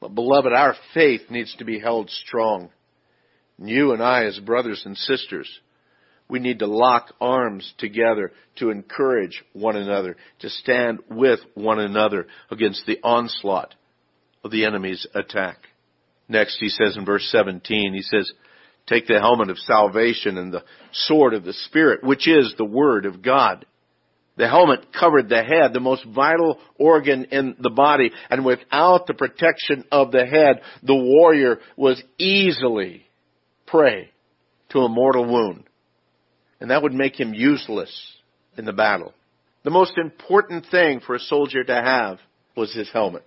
But 0.00 0.14
beloved, 0.14 0.54
our 0.54 0.74
faith 0.94 1.22
needs 1.28 1.54
to 1.56 1.66
be 1.66 1.78
held 1.78 2.08
strong. 2.08 2.70
And 3.58 3.68
you 3.68 3.92
and 3.92 4.02
I 4.02 4.24
as 4.24 4.38
brothers 4.38 4.84
and 4.86 4.96
sisters, 4.96 5.60
we 6.30 6.38
need 6.38 6.60
to 6.60 6.66
lock 6.66 7.12
arms 7.20 7.74
together 7.78 8.32
to 8.56 8.70
encourage 8.70 9.42
one 9.52 9.76
another, 9.76 10.16
to 10.40 10.48
stand 10.48 11.00
with 11.10 11.40
one 11.54 11.80
another 11.80 12.26
against 12.50 12.86
the 12.86 12.98
onslaught 13.02 13.74
of 14.44 14.50
the 14.50 14.64
enemy's 14.64 15.06
attack. 15.14 15.58
Next, 16.28 16.58
he 16.60 16.68
says 16.68 16.96
in 16.96 17.04
verse 17.04 17.28
17, 17.30 17.92
he 17.92 18.02
says, 18.02 18.32
Take 18.86 19.06
the 19.06 19.20
helmet 19.20 19.50
of 19.50 19.58
salvation 19.58 20.38
and 20.38 20.52
the 20.52 20.64
sword 20.92 21.34
of 21.34 21.44
the 21.44 21.52
Spirit, 21.52 22.02
which 22.02 22.26
is 22.26 22.54
the 22.56 22.64
Word 22.64 23.04
of 23.04 23.22
God. 23.22 23.66
The 24.36 24.48
helmet 24.48 24.86
covered 24.98 25.28
the 25.28 25.42
head, 25.42 25.72
the 25.72 25.80
most 25.80 26.04
vital 26.06 26.58
organ 26.78 27.26
in 27.26 27.56
the 27.58 27.70
body, 27.70 28.10
and 28.30 28.44
without 28.44 29.06
the 29.06 29.14
protection 29.14 29.84
of 29.92 30.12
the 30.12 30.24
head, 30.24 30.62
the 30.82 30.94
warrior 30.94 31.58
was 31.76 32.02
easily 32.16 33.06
prey 33.66 34.10
to 34.70 34.80
a 34.80 34.88
mortal 34.88 35.26
wound 35.26 35.64
and 36.60 36.70
that 36.70 36.82
would 36.82 36.92
make 36.92 37.18
him 37.18 37.34
useless 37.34 37.90
in 38.56 38.64
the 38.64 38.72
battle. 38.72 39.14
The 39.64 39.70
most 39.70 39.98
important 39.98 40.66
thing 40.70 41.00
for 41.00 41.14
a 41.14 41.20
soldier 41.20 41.64
to 41.64 41.74
have 41.74 42.18
was 42.56 42.74
his 42.74 42.90
helmet. 42.92 43.24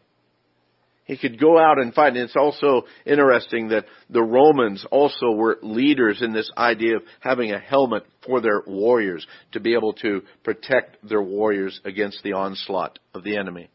He 1.06 1.18
could 1.18 1.40
go 1.40 1.60
out 1.60 1.80
and 1.80 1.94
fight. 1.94 2.14
And 2.14 2.18
it's 2.18 2.36
also 2.36 2.84
interesting 3.06 3.70
that 3.70 3.86
the 4.10 4.24
Romans 4.24 4.86
also 4.90 5.32
were 5.32 5.60
leaders 5.62 6.22
in 6.22 6.32
this 6.32 6.50
idea 6.58 6.98
of 6.98 7.04
having 7.20 7.52
a 7.52 7.60
helmet 7.60 8.06
for 8.26 8.40
their 8.40 8.62
warriors 8.66 9.28
to 9.52 9.60
be 9.60 9.74
able 9.74 9.94
to 9.94 10.22
protect 10.44 11.08
their 11.08 11.22
warriors 11.22 11.80
against 11.84 12.24
the 12.24 12.34
onslaught 12.34 13.00
of 13.14 13.24
the 13.24 13.36
enemy. 13.36 13.70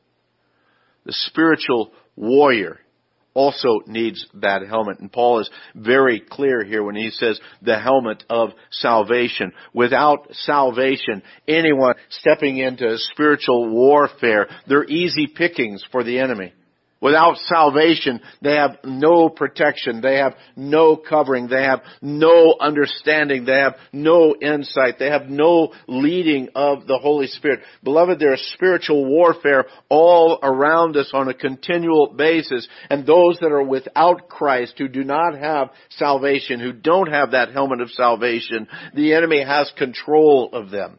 The 1.04 1.12
spiritual 1.12 1.92
warrior 2.16 2.80
also 3.34 3.80
needs 3.86 4.26
that 4.34 4.66
helmet. 4.66 5.00
And 5.00 5.12
Paul 5.12 5.40
is 5.40 5.50
very 5.74 6.20
clear 6.20 6.64
here 6.64 6.82
when 6.82 6.96
he 6.96 7.10
says 7.10 7.40
the 7.62 7.78
helmet 7.78 8.24
of 8.28 8.50
salvation. 8.70 9.52
Without 9.72 10.28
salvation, 10.32 11.22
anyone 11.46 11.94
stepping 12.08 12.58
into 12.58 12.96
spiritual 13.12 13.68
warfare, 13.70 14.48
they're 14.66 14.84
easy 14.84 15.26
pickings 15.26 15.84
for 15.90 16.02
the 16.02 16.18
enemy. 16.18 16.52
Without 17.00 17.36
salvation, 17.46 18.20
they 18.42 18.56
have 18.56 18.78
no 18.82 19.28
protection. 19.28 20.00
They 20.00 20.16
have 20.16 20.34
no 20.56 20.96
covering. 20.96 21.46
They 21.46 21.62
have 21.62 21.82
no 22.02 22.56
understanding. 22.60 23.44
They 23.44 23.58
have 23.58 23.76
no 23.92 24.34
insight. 24.34 24.98
They 24.98 25.08
have 25.08 25.28
no 25.28 25.72
leading 25.86 26.48
of 26.56 26.88
the 26.88 26.98
Holy 26.98 27.28
Spirit. 27.28 27.60
Beloved, 27.84 28.18
there 28.18 28.34
is 28.34 28.52
spiritual 28.52 29.06
warfare 29.06 29.66
all 29.88 30.40
around 30.42 30.96
us 30.96 31.10
on 31.14 31.28
a 31.28 31.34
continual 31.34 32.14
basis. 32.16 32.66
And 32.90 33.06
those 33.06 33.38
that 33.40 33.52
are 33.52 33.62
without 33.62 34.28
Christ, 34.28 34.74
who 34.78 34.88
do 34.88 35.04
not 35.04 35.38
have 35.38 35.70
salvation, 35.90 36.58
who 36.58 36.72
don't 36.72 37.12
have 37.12 37.30
that 37.30 37.52
helmet 37.52 37.80
of 37.80 37.90
salvation, 37.90 38.66
the 38.94 39.14
enemy 39.14 39.44
has 39.44 39.72
control 39.78 40.50
of 40.52 40.70
them. 40.70 40.98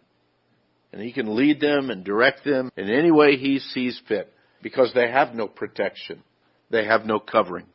And 0.94 1.02
he 1.02 1.12
can 1.12 1.36
lead 1.36 1.60
them 1.60 1.90
and 1.90 2.06
direct 2.06 2.46
them 2.46 2.72
in 2.78 2.90
any 2.90 3.12
way 3.12 3.36
he 3.36 3.60
sees 3.60 4.02
fit 4.08 4.34
because 4.62 4.92
they 4.94 5.10
have 5.10 5.34
no 5.34 5.48
protection. 5.48 6.24
They 6.70 6.86
have 6.86 7.06
no 7.06 7.20
covering. 7.20 7.66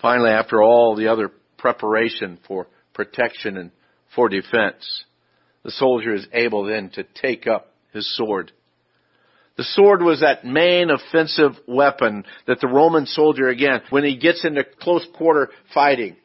Finally, 0.00 0.30
after 0.30 0.62
all 0.62 0.96
the 0.96 1.08
other 1.08 1.30
preparation 1.56 2.38
for 2.46 2.68
protection 2.94 3.56
and 3.56 3.70
for 4.14 4.28
defense, 4.28 5.04
the 5.64 5.70
soldier 5.70 6.14
is 6.14 6.26
able 6.32 6.64
then 6.64 6.90
to 6.90 7.04
take 7.20 7.46
up 7.46 7.74
his 7.92 8.16
sword. 8.16 8.52
The 9.56 9.64
sword 9.64 10.02
was 10.02 10.20
that 10.20 10.44
main 10.44 10.88
offensive 10.90 11.52
weapon 11.66 12.24
that 12.46 12.60
the 12.60 12.68
Roman 12.68 13.06
soldier, 13.06 13.48
again, 13.48 13.80
when 13.90 14.04
he 14.04 14.16
gets 14.16 14.44
into 14.44 14.62
close 14.62 15.06
quarter 15.16 15.50
fighting, 15.74 16.16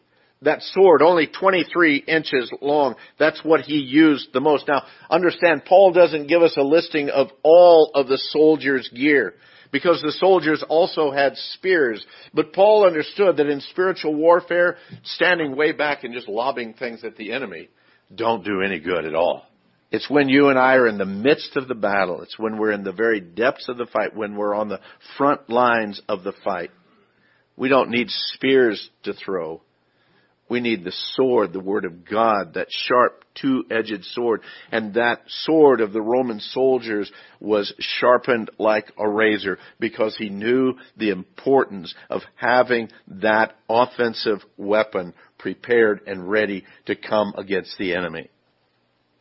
that 0.44 0.62
sword, 0.62 1.02
only 1.02 1.28
23 1.28 1.98
inches 1.98 2.52
long, 2.62 2.96
that's 3.18 3.44
what 3.44 3.62
he 3.62 3.78
used 3.78 4.34
the 4.34 4.40
most. 4.40 4.68
Now, 4.68 4.84
understand, 5.10 5.66
Paul 5.66 5.94
doesn't 5.94 6.28
give 6.28 6.44
us 6.44 6.56
a 6.58 6.64
listing 6.64 7.10
of 7.10 7.30
all 7.44 7.92
of 7.96 8.08
the 8.08 8.20
soldier's 8.20 8.88
gear 8.90 9.34
because 9.74 10.02
the 10.02 10.14
soldiers 10.14 10.64
also 10.70 11.12
had 11.12 11.36
spears. 11.36 12.06
But 12.34 12.54
Paul 12.54 12.86
understood 12.86 13.38
that 13.38 13.50
in 13.50 13.60
spiritual 13.60 14.16
warfare, 14.16 14.78
standing 15.04 15.58
way 15.58 15.74
back 15.74 16.06
and 16.06 16.14
just 16.14 16.30
lobbing 16.30 16.76
things 16.76 17.04
at 17.04 17.18
the 17.18 17.34
enemy 17.34 17.68
don't 18.14 18.46
do 18.46 18.62
any 18.62 18.80
good 18.80 19.06
at 19.06 19.16
all. 19.16 19.46
It's 19.92 20.10
when 20.10 20.30
you 20.30 20.50
and 20.50 20.60
I 20.60 20.76
are 20.76 20.88
in 20.88 21.00
the 21.00 21.06
midst 21.06 21.56
of 21.56 21.68
the 21.68 21.76
battle. 21.76 22.22
It's 22.22 22.38
when 22.38 22.58
we're 22.58 22.72
in 22.72 22.84
the 22.84 22.92
very 22.92 23.20
depths 23.20 23.68
of 23.68 23.78
the 23.78 23.88
fight, 23.88 24.16
when 24.16 24.36
we're 24.36 24.54
on 24.54 24.70
the 24.70 24.80
front 25.18 25.50
lines 25.50 26.00
of 26.08 26.24
the 26.24 26.34
fight. 26.44 26.72
We 27.58 27.70
don't 27.70 27.90
need 27.90 28.08
spears 28.10 28.90
to 29.04 29.14
throw. 29.14 29.62
We 30.54 30.60
need 30.60 30.84
the 30.84 30.94
sword, 31.16 31.52
the 31.52 31.60
Word 31.60 31.84
of 31.84 32.08
God, 32.08 32.54
that 32.54 32.68
sharp 32.70 33.26
two-edged 33.34 34.06
sword. 34.12 34.42
And 34.72 34.94
that 34.94 35.22
sword 35.28 35.82
of 35.82 35.94
the 35.94 36.02
Roman 36.02 36.40
soldiers 36.40 37.12
was 37.40 37.74
sharpened 37.80 38.52
like 38.60 38.92
a 39.00 39.10
razor 39.10 39.58
because 39.80 40.16
he 40.16 40.30
knew 40.30 40.76
the 40.96 41.10
importance 41.10 41.96
of 42.08 42.22
having 42.36 42.90
that 43.08 43.56
offensive 43.68 44.42
weapon 44.56 45.16
prepared 45.40 46.02
and 46.06 46.30
ready 46.30 46.66
to 46.86 46.96
come 46.96 47.34
against 47.36 47.76
the 47.80 47.96
enemy 47.96 48.30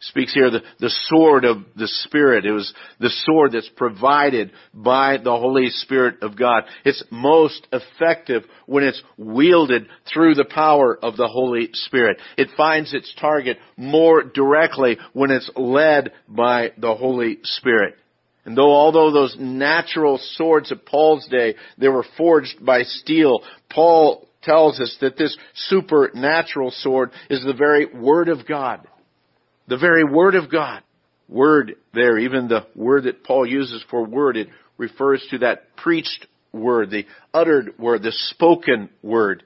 speaks 0.03 0.35
here 0.35 0.51
the, 0.51 0.63
the 0.79 0.93
sword 1.07 1.45
of 1.45 1.59
the 1.77 1.89
Spirit. 1.89 2.45
It 2.45 2.53
was 2.53 2.73
the 2.99 3.11
sword 3.25 3.53
that's 3.53 3.71
provided 3.77 4.53
by 4.75 5.19
the 5.19 5.37
Holy 5.37 5.69
Spirit 5.69 6.23
of 6.23 6.37
God. 6.37 6.65
It's 6.85 7.03
most 7.11 7.67
effective 7.73 8.45
when 8.67 8.85
it's 8.85 9.03
wielded 9.17 9.87
through 10.13 10.35
the 10.35 10.45
power 10.45 10.99
of 11.01 11.17
the 11.17 11.29
Holy 11.29 11.71
Spirit. 11.73 12.19
It 12.37 12.49
finds 12.57 12.93
its 12.95 13.15
target 13.21 13.59
more 13.77 14.23
directly 14.23 14.99
when 15.13 15.31
it's 15.31 15.51
led 15.57 16.13
by 16.29 16.73
the 16.79 16.95
Holy 16.95 17.39
Spirit. 17.45 17.97
And 18.45 18.57
though 18.59 18.73
although 18.73 19.13
those 19.13 19.37
natural 19.39 20.19
swords 20.33 20.73
of 20.73 20.85
Paul's 20.85 21.29
day, 21.29 21.55
they 21.79 21.89
were 21.89 22.05
forged 22.17 22.65
by 22.65 22.83
steel, 22.83 23.43
Paul 23.71 24.29
tells 24.43 24.81
us 24.81 24.97
that 25.01 25.17
this 25.17 25.37
supernatural 25.55 26.73
sword 26.73 27.13
is 27.31 27.45
the 27.45 27.55
very 27.55 27.87
Word 27.87 28.29
of 28.29 28.47
God. 28.47 28.89
The 29.73 29.79
very 29.79 30.05
Word 30.05 30.35
of 30.35 30.51
God. 30.51 30.83
Word 31.31 31.77
there, 31.95 32.19
even 32.19 32.47
the 32.47 32.67
word 32.77 33.05
that 33.05 33.25
Paul 33.25 33.47
uses 33.47 33.83
for 33.89 34.05
word, 34.05 34.37
it 34.37 34.49
refers 34.77 35.27
to 35.31 35.39
that 35.39 35.77
preached 35.77 36.27
word, 36.53 36.91
the 36.91 37.07
uttered 37.33 37.79
word, 37.79 38.03
the 38.03 38.13
spoken 38.13 38.91
word. 39.03 39.45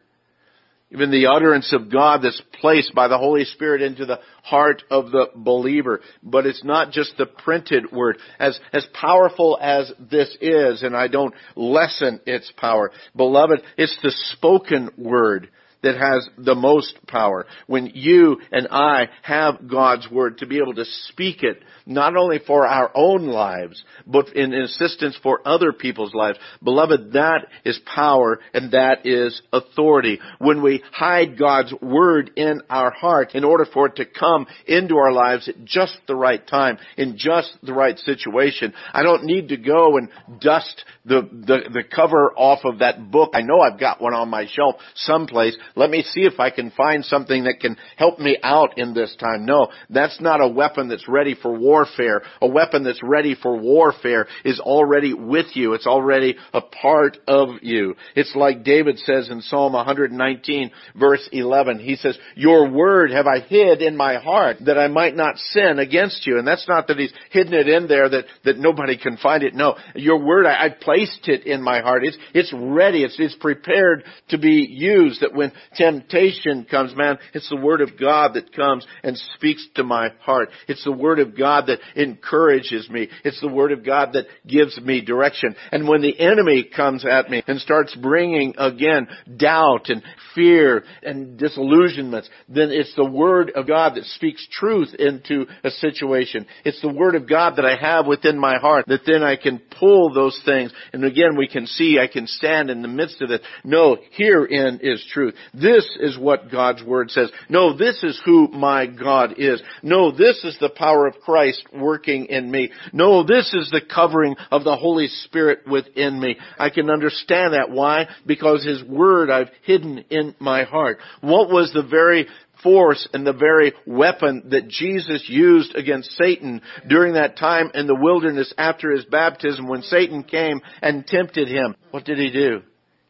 Even 0.91 1.13
the 1.13 1.27
utterance 1.27 1.73
of 1.73 1.93
God 1.93 2.23
that's 2.25 2.43
placed 2.61 2.93
by 2.93 3.07
the 3.07 3.19
Holy 3.19 3.45
Spirit 3.45 3.83
into 3.83 4.05
the 4.05 4.19
heart 4.43 4.83
of 4.91 5.13
the 5.13 5.29
believer. 5.37 6.01
But 6.25 6.45
it's 6.45 6.65
not 6.65 6.91
just 6.91 7.17
the 7.17 7.27
printed 7.27 7.93
word. 7.93 8.19
As, 8.41 8.59
as 8.73 8.85
powerful 9.01 9.57
as 9.63 9.93
this 10.11 10.37
is, 10.41 10.83
and 10.83 10.97
I 10.97 11.07
don't 11.07 11.35
lessen 11.55 12.21
its 12.27 12.53
power, 12.57 12.91
beloved, 13.15 13.63
it's 13.79 13.97
the 14.03 14.11
spoken 14.33 14.91
word 14.99 15.51
that 15.87 15.97
has 15.97 16.29
the 16.37 16.55
most 16.55 16.99
power. 17.07 17.47
When 17.69 17.93
you 17.95 18.39
and 18.51 18.67
I 18.71 19.09
have 19.23 19.69
God's 19.69 20.11
Word 20.11 20.39
to 20.39 20.47
be 20.47 20.59
able 20.59 20.75
to 20.75 20.85
speak 20.85 21.45
it, 21.45 21.63
not 21.87 22.17
only 22.17 22.41
for 22.45 22.67
our 22.67 22.91
own 22.95 23.27
lives, 23.29 23.83
but 24.05 24.35
in 24.35 24.53
assistance 24.53 25.17
for 25.23 25.41
other 25.47 25.73
people's 25.73 26.13
lives. 26.13 26.39
Beloved, 26.63 27.13
that 27.13 27.47
is 27.65 27.79
power 27.87 28.41
and 28.53 28.73
that 28.73 29.07
is 29.07 29.41
authority. 29.53 30.19
When 30.39 30.61
we 30.63 30.83
hide 30.93 31.39
God's 31.39 31.73
Word 31.81 32.33
in 32.35 32.63
our 32.69 32.91
heart 32.91 33.37
in 33.37 33.45
order 33.45 33.65
for 33.65 33.87
it 33.87 33.97
to 33.97 34.05
come 34.05 34.47
into 34.67 34.97
our 34.97 35.13
lives 35.13 35.49
at 35.49 35.65
just 35.65 35.97
the 36.09 36.17
right 36.17 36.45
time, 36.45 36.79
in 36.97 37.17
just 37.17 37.57
the 37.63 37.73
right 37.73 37.97
situation, 38.01 38.75
I 38.93 39.05
don't 39.05 39.25
need 39.25 39.51
to 39.51 39.57
go 39.57 39.97
and 39.97 40.09
dust 40.41 40.85
the, 41.05 41.23
the, 41.31 41.71
the 41.73 41.85
cover 41.85 42.33
off 42.37 42.65
of 42.65 42.81
that 42.81 43.13
book. 43.13 43.31
I 43.35 43.43
know 43.43 43.61
I've 43.61 43.79
got 43.79 44.03
one 44.03 44.15
on 44.15 44.29
my 44.29 44.47
shelf 44.51 44.77
someplace. 44.97 45.57
Let 45.77 45.91
me 45.91 46.03
see 46.03 46.23
if 46.23 46.41
I 46.41 46.51
can 46.51 46.71
find 46.71 47.05
something 47.05 47.45
that 47.45 47.61
can 47.61 47.77
help 47.97 48.19
me 48.19 48.39
out 48.43 48.79
in 48.79 48.95
this 48.95 49.15
time. 49.21 49.45
No, 49.45 49.69
that's 49.91 50.21
not 50.21 50.41
a 50.41 50.49
weapon 50.49 50.89
that's 50.89 51.07
ready 51.07 51.35
for 51.35 51.57
warfare. 51.57 52.23
A 52.41 52.49
weapon 52.49 52.83
that's 52.83 53.03
ready 53.03 53.35
for 53.35 53.57
warfare 53.57 54.27
is 54.45 54.59
already 54.59 55.13
with 55.13 55.55
you. 55.55 55.75
It's 55.75 55.87
already 55.87 56.37
a 56.55 56.63
part 56.63 57.19
of 57.29 57.63
you. 57.63 57.95
It's 58.15 58.35
like 58.35 58.65
David 58.65 58.99
says 59.01 59.29
in 59.29 59.43
Psalm 59.43 59.75
119 59.75 60.71
verse 60.95 61.29
11. 61.31 61.79
He 61.79 61.97
says, 61.97 62.19
your 62.35 62.71
word 62.71 63.11
have 63.11 63.27
I 63.27 63.41
hid 63.41 63.83
in 63.83 63.97
my 63.97 64.17
heart 64.17 64.59
that 64.65 64.79
I 64.79 64.89
might 64.89 65.15
not 65.15 65.37
sin 65.39 65.79
against 65.79 66.27
you. 66.27 66.39
And 66.39 66.47
that's 66.47 66.67
not 66.67 66.87
that 66.89 66.99
he's 66.99 67.13
hidden 67.31 67.53
it 67.53 67.69
in 67.69 67.87
there 67.87 68.09
that, 68.09 68.25
that 68.45 68.59
nobody 68.59 68.97
can 68.97 69.17
find 69.19 69.43
it. 69.43 69.55
No, 69.55 69.77
your 69.95 70.25
word, 70.25 70.47
I, 70.47 70.67
I 70.67 70.69
placed 70.71 71.29
it 71.29 71.47
in 71.47 71.63
my 71.63 71.81
heart. 71.81 72.05
It's, 72.05 72.19
it's 72.33 72.53
ready. 72.53 73.05
It's, 73.05 73.17
it's 73.19 73.37
prepared 73.37 74.05
to 74.31 74.39
be 74.39 74.67
used 74.71 75.21
that 75.21 75.35
when 75.35 75.53
temptation 75.77 76.67
comes, 76.71 76.95
man, 76.97 77.19
it's 77.35 77.49
the 77.49 77.57
Word 77.57 77.81
of 77.81 77.99
God 77.99 78.35
that 78.35 78.55
comes 78.55 78.87
and 79.03 79.17
speaks 79.35 79.67
to 79.75 79.85
my 79.85 80.11
heart. 80.21 80.51
It's 80.69 80.85
the 80.85 80.93
Word 80.93 81.19
of 81.19 81.37
God 81.37 81.67
that 81.67 81.81
encourages 81.95 82.89
me. 82.91 83.09
It's 83.25 83.41
the 83.41 83.49
Word 83.49 83.73
of 83.73 83.85
God 83.85 84.13
that 84.13 84.27
gives 84.47 84.81
me 84.81 85.01
direction. 85.01 85.55
And 85.73 85.89
when 85.89 86.03
the 86.03 86.19
enemy 86.19 86.65
comes 86.65 87.05
at 87.05 87.31
me 87.31 87.43
and 87.47 87.61
starts 87.61 87.95
bringing 87.95 88.55
again 88.59 89.09
doubt 89.37 89.89
and 89.89 90.03
fear 90.35 90.85
and 91.03 91.39
disillusionments, 91.39 92.29
then 92.49 92.71
it's 92.71 92.95
the 92.97 93.05
Word 93.05 93.53
of 93.55 93.67
God 93.67 93.95
that 93.95 94.05
speaks 94.05 94.47
truth 94.51 94.95
into 94.99 95.47
a 95.65 95.71
situation. 95.71 96.47
It's 96.65 96.81
the 96.81 96.93
Word 96.93 97.15
of 97.15 97.29
God 97.29 97.57
that 97.57 97.65
I 97.65 97.77
have 97.77 98.07
within 98.07 98.39
my 98.39 98.59
heart 98.59 98.87
that 98.89 99.01
then 99.07 99.23
I 99.23 99.37
can 99.37 99.61
pull 99.79 100.13
those 100.13 100.41
things. 100.45 100.73
And 100.93 101.05
again, 101.05 101.37
we 101.37 101.49
can 101.49 101.67
see 101.67 101.99
I 101.99 102.07
can 102.07 102.27
stand 102.27 102.71
in 102.71 102.83
the 102.83 102.89
midst 102.89 103.21
of 103.23 103.31
it. 103.31 103.43
No, 103.65 103.99
herein 104.13 104.81
is 104.83 105.05
truth. 105.13 105.35
This 105.59 105.89
is 106.01 106.19
what 106.19 106.51
God's 106.51 106.83
Word 106.83 107.11
says. 107.11 107.31
No, 107.49 107.75
this 107.75 108.03
is 108.03 108.21
who 108.27 108.49
my 108.49 108.85
God 108.87 109.37
is. 109.39 109.63
No, 109.83 110.13
this 110.13 110.45
is 110.45 110.59
the 110.61 110.69
power 110.69 111.07
of 111.07 111.21
Christ 111.21 111.65
working 111.73 112.27
in 112.27 112.51
me. 112.51 112.71
No, 112.93 113.23
this 113.23 113.55
is 113.55 113.71
the 113.71 113.81
covering 113.81 114.37
of 114.51 114.65
the 114.65 114.77
Holy 114.77 115.09
Spirit 115.09 115.67
within 115.67 116.21
me. 116.21 116.37
I 116.59 116.69
can 116.69 116.91
understand 116.91 117.55
that. 117.55 117.71
Why? 117.71 118.07
Because 118.27 118.65
His 118.65 118.85
Word 118.85 119.31
I've 119.31 119.51
hidden 119.63 120.05
in 120.11 120.35
my 120.39 120.65
heart. 120.65 120.99
What 121.23 121.49
was 121.49 121.73
the 121.73 121.83
very 121.83 122.27
force 122.63 123.09
and 123.13 123.27
the 123.27 123.33
very 123.33 123.73
weapon 123.87 124.49
that 124.51 124.69
Jesus 124.69 125.25
used 125.29 125.75
against 125.75 126.11
Satan 126.13 126.63
during 126.89 127.15
that 127.15 127.37
time 127.37 127.71
in 127.75 127.87
the 127.87 127.95
wilderness 127.95 128.53
after 128.59 128.91
his 128.93 129.05
baptism 129.05 129.69
when 129.69 129.83
Satan 129.83 130.23
came 130.23 130.61
and 130.83 131.07
tempted 131.07 131.49
him. 131.49 131.75
What 131.91 132.05
did 132.05 132.19
he 132.19 132.31
do? 132.31 132.63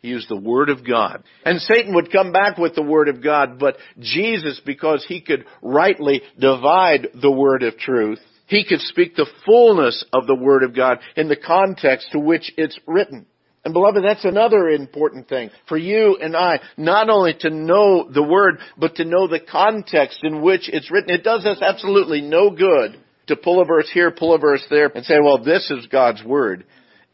He 0.07 0.12
used 0.12 0.29
the 0.29 0.37
Word 0.37 0.71
of 0.71 0.87
God. 0.87 1.25
And 1.45 1.61
Satan 1.61 1.92
would 1.97 2.12
come 2.12 2.31
back 2.31 2.59
with 2.59 2.77
the 2.77 2.83
Word 2.83 3.09
of 3.09 3.25
God, 3.25 3.59
but 3.59 3.77
Jesus, 3.99 4.61
because 4.64 5.05
he 5.09 5.21
could 5.21 5.45
rightly 5.62 6.23
divide 6.38 7.09
the 7.21 7.31
Word 7.31 7.64
of 7.64 7.77
truth, 7.77 8.21
he 8.47 8.64
could 8.64 8.79
speak 8.79 9.16
the 9.16 9.27
fullness 9.45 10.05
of 10.12 10.29
the 10.29 10.37
Word 10.37 10.62
of 10.62 10.77
God 10.77 10.99
in 11.16 11.27
the 11.27 11.35
context 11.35 12.12
to 12.12 12.21
which 12.21 12.53
it's 12.57 12.79
written. 12.87 13.27
And 13.64 13.75
beloved, 13.75 14.05
that's 14.05 14.25
another 14.25 14.69
important 14.69 15.29
thing 15.29 15.51
for 15.69 15.77
you 15.77 16.16
and 16.23 16.37
I, 16.37 16.61
not 16.77 17.11
only 17.11 17.35
to 17.40 17.51
know 17.51 18.09
the 18.09 18.23
Word, 18.23 18.61
but 18.79 18.95
to 18.95 19.05
know 19.05 19.27
the 19.27 19.40
context 19.40 20.21
in 20.23 20.40
which 20.40 20.69
it's 20.73 20.88
written. 20.88 21.11
It 21.11 21.25
does 21.25 21.45
us 21.45 21.59
absolutely 21.61 22.21
no 22.21 22.51
good 22.51 22.97
to 23.27 23.35
pull 23.35 23.61
a 23.61 23.64
verse 23.64 23.90
here, 23.92 24.12
pull 24.12 24.37
a 24.37 24.38
verse 24.38 24.64
there, 24.71 24.88
and 24.95 25.05
say, 25.05 25.16
well, 25.21 25.42
this 25.42 25.69
is 25.69 25.88
God's 25.88 26.23
Word. 26.23 26.64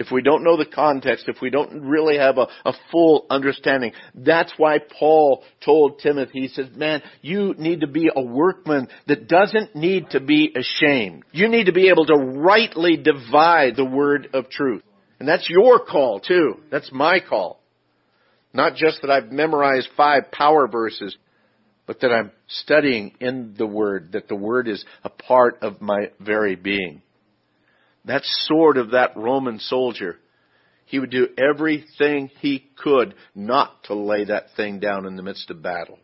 If 0.02 0.10
we 0.10 0.20
don't 0.20 0.42
know 0.42 0.56
the 0.56 0.66
context, 0.66 1.28
if 1.28 1.40
we 1.40 1.48
don't 1.48 1.82
really 1.82 2.18
have 2.18 2.36
a, 2.36 2.48
a 2.64 2.72
full 2.90 3.24
understanding, 3.30 3.92
that's 4.14 4.52
why 4.56 4.78
Paul 4.78 5.44
told 5.64 6.00
Timothy, 6.00 6.40
he 6.40 6.48
says, 6.48 6.66
man, 6.74 7.02
you 7.20 7.54
need 7.56 7.82
to 7.82 7.86
be 7.86 8.10
a 8.14 8.20
workman 8.20 8.88
that 9.06 9.28
doesn't 9.28 9.76
need 9.76 10.10
to 10.10 10.18
be 10.18 10.52
ashamed. 10.56 11.22
You 11.30 11.46
need 11.46 11.66
to 11.66 11.72
be 11.72 11.88
able 11.88 12.06
to 12.06 12.16
rightly 12.16 12.96
divide 12.96 13.76
the 13.76 13.84
word 13.84 14.28
of 14.34 14.50
truth. 14.50 14.82
And 15.20 15.28
that's 15.28 15.48
your 15.48 15.78
call 15.78 16.18
too. 16.18 16.56
That's 16.68 16.90
my 16.90 17.20
call. 17.20 17.60
Not 18.52 18.74
just 18.74 19.02
that 19.02 19.10
I've 19.10 19.30
memorized 19.30 19.88
five 19.96 20.32
power 20.32 20.66
verses, 20.66 21.16
but 21.86 22.00
that 22.00 22.10
I'm 22.10 22.32
studying 22.48 23.14
in 23.20 23.54
the 23.56 23.66
Word, 23.66 24.12
that 24.12 24.28
the 24.28 24.34
Word 24.34 24.66
is 24.66 24.84
a 25.04 25.08
part 25.08 25.58
of 25.62 25.80
my 25.80 26.10
very 26.20 26.56
being. 26.56 27.02
That 28.04 28.22
sword 28.24 28.76
of 28.76 28.90
that 28.90 29.16
Roman 29.16 29.58
soldier, 29.58 30.18
he 30.86 30.98
would 30.98 31.10
do 31.10 31.28
everything 31.38 32.30
he 32.40 32.68
could 32.76 33.14
not 33.34 33.84
to 33.84 33.94
lay 33.94 34.24
that 34.24 34.54
thing 34.56 34.80
down 34.80 35.06
in 35.06 35.16
the 35.16 35.22
midst 35.22 35.50
of 35.50 35.62
battle. 35.62 35.98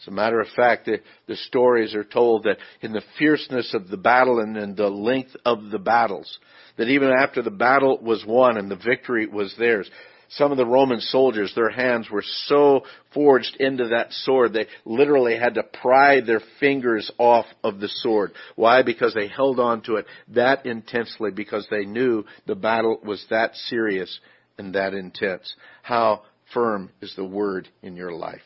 As 0.00 0.08
a 0.08 0.12
matter 0.12 0.40
of 0.40 0.48
fact, 0.56 0.86
the, 0.86 1.00
the 1.26 1.36
stories 1.36 1.94
are 1.94 2.04
told 2.04 2.44
that 2.44 2.56
in 2.80 2.92
the 2.92 3.02
fierceness 3.18 3.74
of 3.74 3.88
the 3.88 3.98
battle 3.98 4.40
and 4.40 4.56
in 4.56 4.74
the 4.74 4.88
length 4.88 5.36
of 5.44 5.70
the 5.70 5.78
battles, 5.78 6.38
that 6.78 6.88
even 6.88 7.10
after 7.10 7.42
the 7.42 7.50
battle 7.50 7.98
was 8.00 8.24
won 8.24 8.56
and 8.56 8.70
the 8.70 8.76
victory 8.76 9.26
was 9.26 9.54
theirs, 9.58 9.90
some 10.30 10.52
of 10.52 10.58
the 10.58 10.66
Roman 10.66 11.00
soldiers, 11.00 11.52
their 11.54 11.70
hands 11.70 12.08
were 12.08 12.24
so 12.46 12.84
forged 13.12 13.56
into 13.58 13.88
that 13.88 14.12
sword, 14.12 14.52
they 14.52 14.66
literally 14.84 15.36
had 15.36 15.54
to 15.54 15.64
pry 15.64 16.20
their 16.20 16.40
fingers 16.60 17.10
off 17.18 17.46
of 17.64 17.80
the 17.80 17.88
sword. 17.88 18.32
Why? 18.54 18.82
Because 18.82 19.12
they 19.12 19.26
held 19.26 19.58
on 19.58 19.82
to 19.82 19.96
it 19.96 20.06
that 20.28 20.66
intensely, 20.66 21.32
because 21.32 21.66
they 21.68 21.84
knew 21.84 22.24
the 22.46 22.54
battle 22.54 23.00
was 23.04 23.24
that 23.30 23.56
serious 23.56 24.20
and 24.56 24.74
that 24.74 24.94
intense. 24.94 25.52
How 25.82 26.22
firm 26.54 26.90
is 27.00 27.14
the 27.16 27.24
word 27.24 27.68
in 27.82 27.96
your 27.96 28.12
life? 28.12 28.40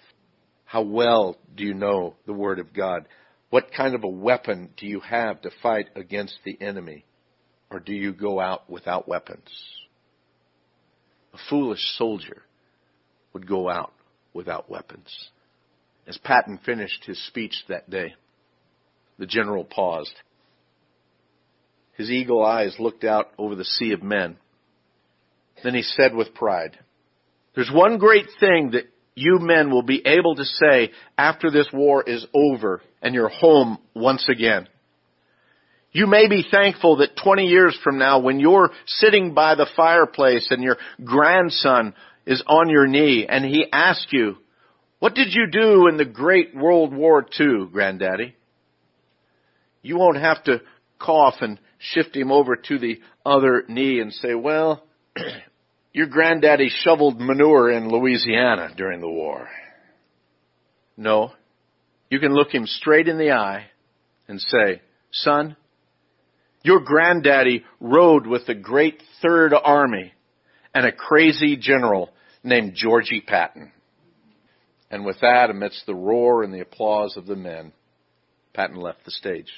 How 0.65 0.83
well 0.83 1.37
do 1.55 1.65
you 1.65 1.75
know 1.75 2.15
the 2.27 2.33
word 2.33 2.59
of 2.59 2.73
God? 2.73 3.07
What 3.51 3.73
kind 3.77 3.95
of 3.95 4.05
a 4.05 4.09
weapon 4.09 4.71
do 4.79 4.87
you 4.87 5.01
have 5.01 5.43
to 5.43 5.51
fight 5.63 5.89
against 5.95 6.39
the 6.45 6.61
enemy? 6.63 7.05
Or 7.71 7.79
do 7.79 7.93
you 7.93 8.13
go 8.13 8.41
out 8.41 8.71
without 8.71 9.07
weapons? 9.07 9.49
A 11.35 11.39
foolish 11.51 11.81
soldier 11.99 12.43
would 13.33 13.49
go 13.49 13.69
out 13.69 13.93
without 14.33 14.71
weapons. 14.71 15.31
As 16.07 16.17
Patton 16.19 16.61
finished 16.65 17.05
his 17.05 17.25
speech 17.27 17.65
that 17.69 17.91
day, 17.91 18.15
the 19.19 19.27
general 19.27 19.65
paused. 19.65 20.15
His 21.95 22.11
eagle 22.11 22.45
eyes 22.45 22.77
looked 22.79 23.05
out 23.05 23.33
over 23.37 23.57
the 23.57 23.65
sea 23.65 23.93
of 23.93 24.03
men. 24.03 24.37
Then 25.65 25.75
he 25.75 25.83
said 25.83 26.15
with 26.15 26.35
pride, 26.35 26.79
There's 27.55 27.71
one 27.73 27.99
great 27.99 28.27
thing 28.39 28.73
that 28.73 28.85
you 29.17 29.39
men 29.41 29.71
will 29.71 29.83
be 29.83 30.03
able 30.07 30.37
to 30.37 30.45
say 30.45 30.91
after 31.17 31.51
this 31.51 31.69
war 31.73 32.03
is 32.05 32.27
over 32.35 32.81
and 33.03 33.15
you're 33.15 33.29
home 33.29 33.79
once 33.95 34.29
again. 34.29 34.69
You 35.95 36.09
may 36.09 36.29
be 36.29 36.45
thankful 36.51 36.97
that 36.97 37.17
20 37.17 37.45
years 37.45 37.79
from 37.85 37.99
now, 37.99 38.19
when 38.19 38.41
you're 38.41 38.71
sitting 38.85 39.33
by 39.33 39.55
the 39.55 39.69
fireplace 39.77 40.49
and 40.51 40.61
your 40.61 40.77
grandson 41.05 41.95
is 42.27 42.43
on 42.49 42.69
your 42.69 42.89
knee 42.89 43.27
and 43.29 43.45
he 43.45 43.67
asks 43.73 44.09
you, 44.11 44.37
what 44.99 45.15
did 45.15 45.29
you 45.33 45.47
do 45.53 45.87
in 45.87 45.97
the 45.97 46.05
great 46.05 46.53
World 46.53 46.93
War 46.93 47.25
II, 47.39 47.69
granddaddy? 47.71 48.35
You 49.83 49.97
won't 49.97 50.17
have 50.17 50.43
to 50.45 50.63
cough 50.99 51.37
and 51.41 51.61
shift 51.79 52.17
him 52.17 52.33
over 52.33 52.57
to 52.57 52.79
the 52.79 53.01
other 53.25 53.63
knee 53.69 54.01
and 54.01 54.13
say, 54.13 54.35
well, 54.35 54.85
your 55.93 56.09
granddaddy 56.09 56.71
shoveled 56.71 57.21
manure 57.21 57.71
in 57.71 57.89
Louisiana 57.89 58.71
during 58.77 59.01
the 59.01 59.09
war. 59.09 59.49
No. 60.97 61.31
You 62.11 62.19
can 62.19 62.35
look 62.35 62.53
him 62.53 62.67
straight 62.67 63.07
in 63.07 63.17
the 63.17 63.31
eye 63.31 63.67
and 64.27 64.41
say, 64.41 64.83
son, 65.13 65.57
your 66.65 66.81
granddaddy 66.81 67.65
rode 67.79 68.27
with 68.27 68.47
the 68.47 68.55
great 68.55 69.01
Third 69.23 69.53
Army 69.55 70.13
and 70.75 70.85
a 70.85 70.93
crazy 70.93 71.57
general 71.57 72.11
named 72.43 72.73
Georgie 72.75 73.21
Patton. 73.21 73.71
And 74.91 75.05
with 75.05 75.21
that, 75.21 75.51
amidst 75.51 75.87
the 75.87 75.95
roar 75.95 76.43
and 76.43 76.53
the 76.53 76.63
applause 76.63 77.17
of 77.17 77.27
the 77.27 77.37
men, 77.37 77.73
Patton 78.55 78.77
left 78.77 79.05
the 79.05 79.11
stage. 79.11 79.53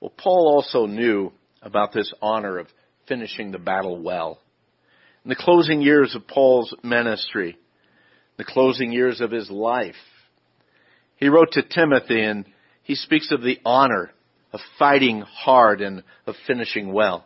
Well, 0.00 0.12
Paul 0.16 0.52
also 0.54 0.86
knew 0.86 1.32
about 1.62 1.92
this 1.92 2.12
honor 2.20 2.58
of 2.58 2.66
finishing 3.06 3.52
the 3.52 3.58
battle 3.58 4.00
well. 4.00 4.40
In 5.24 5.28
the 5.28 5.36
closing 5.36 5.82
years 5.82 6.16
of 6.16 6.26
Paul's 6.26 6.74
ministry, 6.82 7.56
the 8.38 8.44
closing 8.44 8.90
years 8.90 9.20
of 9.20 9.30
his 9.30 9.48
life, 9.50 9.94
he 11.16 11.28
wrote 11.28 11.52
to 11.52 11.62
Timothy 11.62 12.24
and 12.24 12.44
he 12.82 12.96
speaks 12.96 13.30
of 13.30 13.42
the 13.42 13.60
honor 13.64 14.10
of 14.52 14.60
fighting 14.78 15.22
hard 15.22 15.80
and 15.80 16.02
of 16.26 16.34
finishing 16.46 16.92
well. 16.92 17.24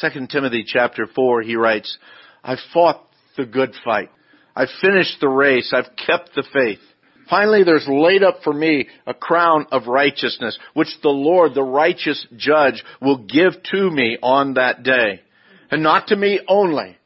2 0.00 0.26
Timothy 0.28 0.64
chapter 0.66 1.06
4, 1.06 1.42
he 1.42 1.56
writes, 1.56 1.98
I've 2.42 2.58
fought 2.72 3.06
the 3.36 3.44
good 3.44 3.74
fight. 3.84 4.10
I've 4.56 4.68
finished 4.80 5.18
the 5.20 5.28
race. 5.28 5.72
I've 5.74 5.96
kept 5.96 6.34
the 6.34 6.44
faith. 6.52 6.78
Finally, 7.28 7.64
there's 7.64 7.86
laid 7.88 8.22
up 8.22 8.40
for 8.44 8.52
me 8.52 8.86
a 9.06 9.14
crown 9.14 9.66
of 9.72 9.86
righteousness, 9.86 10.58
which 10.74 10.88
the 11.02 11.08
Lord, 11.08 11.54
the 11.54 11.62
righteous 11.62 12.26
judge, 12.36 12.84
will 13.00 13.18
give 13.18 13.54
to 13.72 13.90
me 13.90 14.18
on 14.22 14.54
that 14.54 14.82
day. 14.82 15.22
And 15.70 15.82
not 15.82 16.08
to 16.08 16.16
me 16.16 16.40
only, 16.46 16.96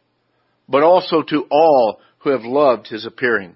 but 0.68 0.82
also 0.82 1.22
to 1.22 1.46
all 1.50 2.00
who 2.18 2.30
have 2.30 2.42
loved 2.42 2.88
his 2.88 3.06
appearing. 3.06 3.54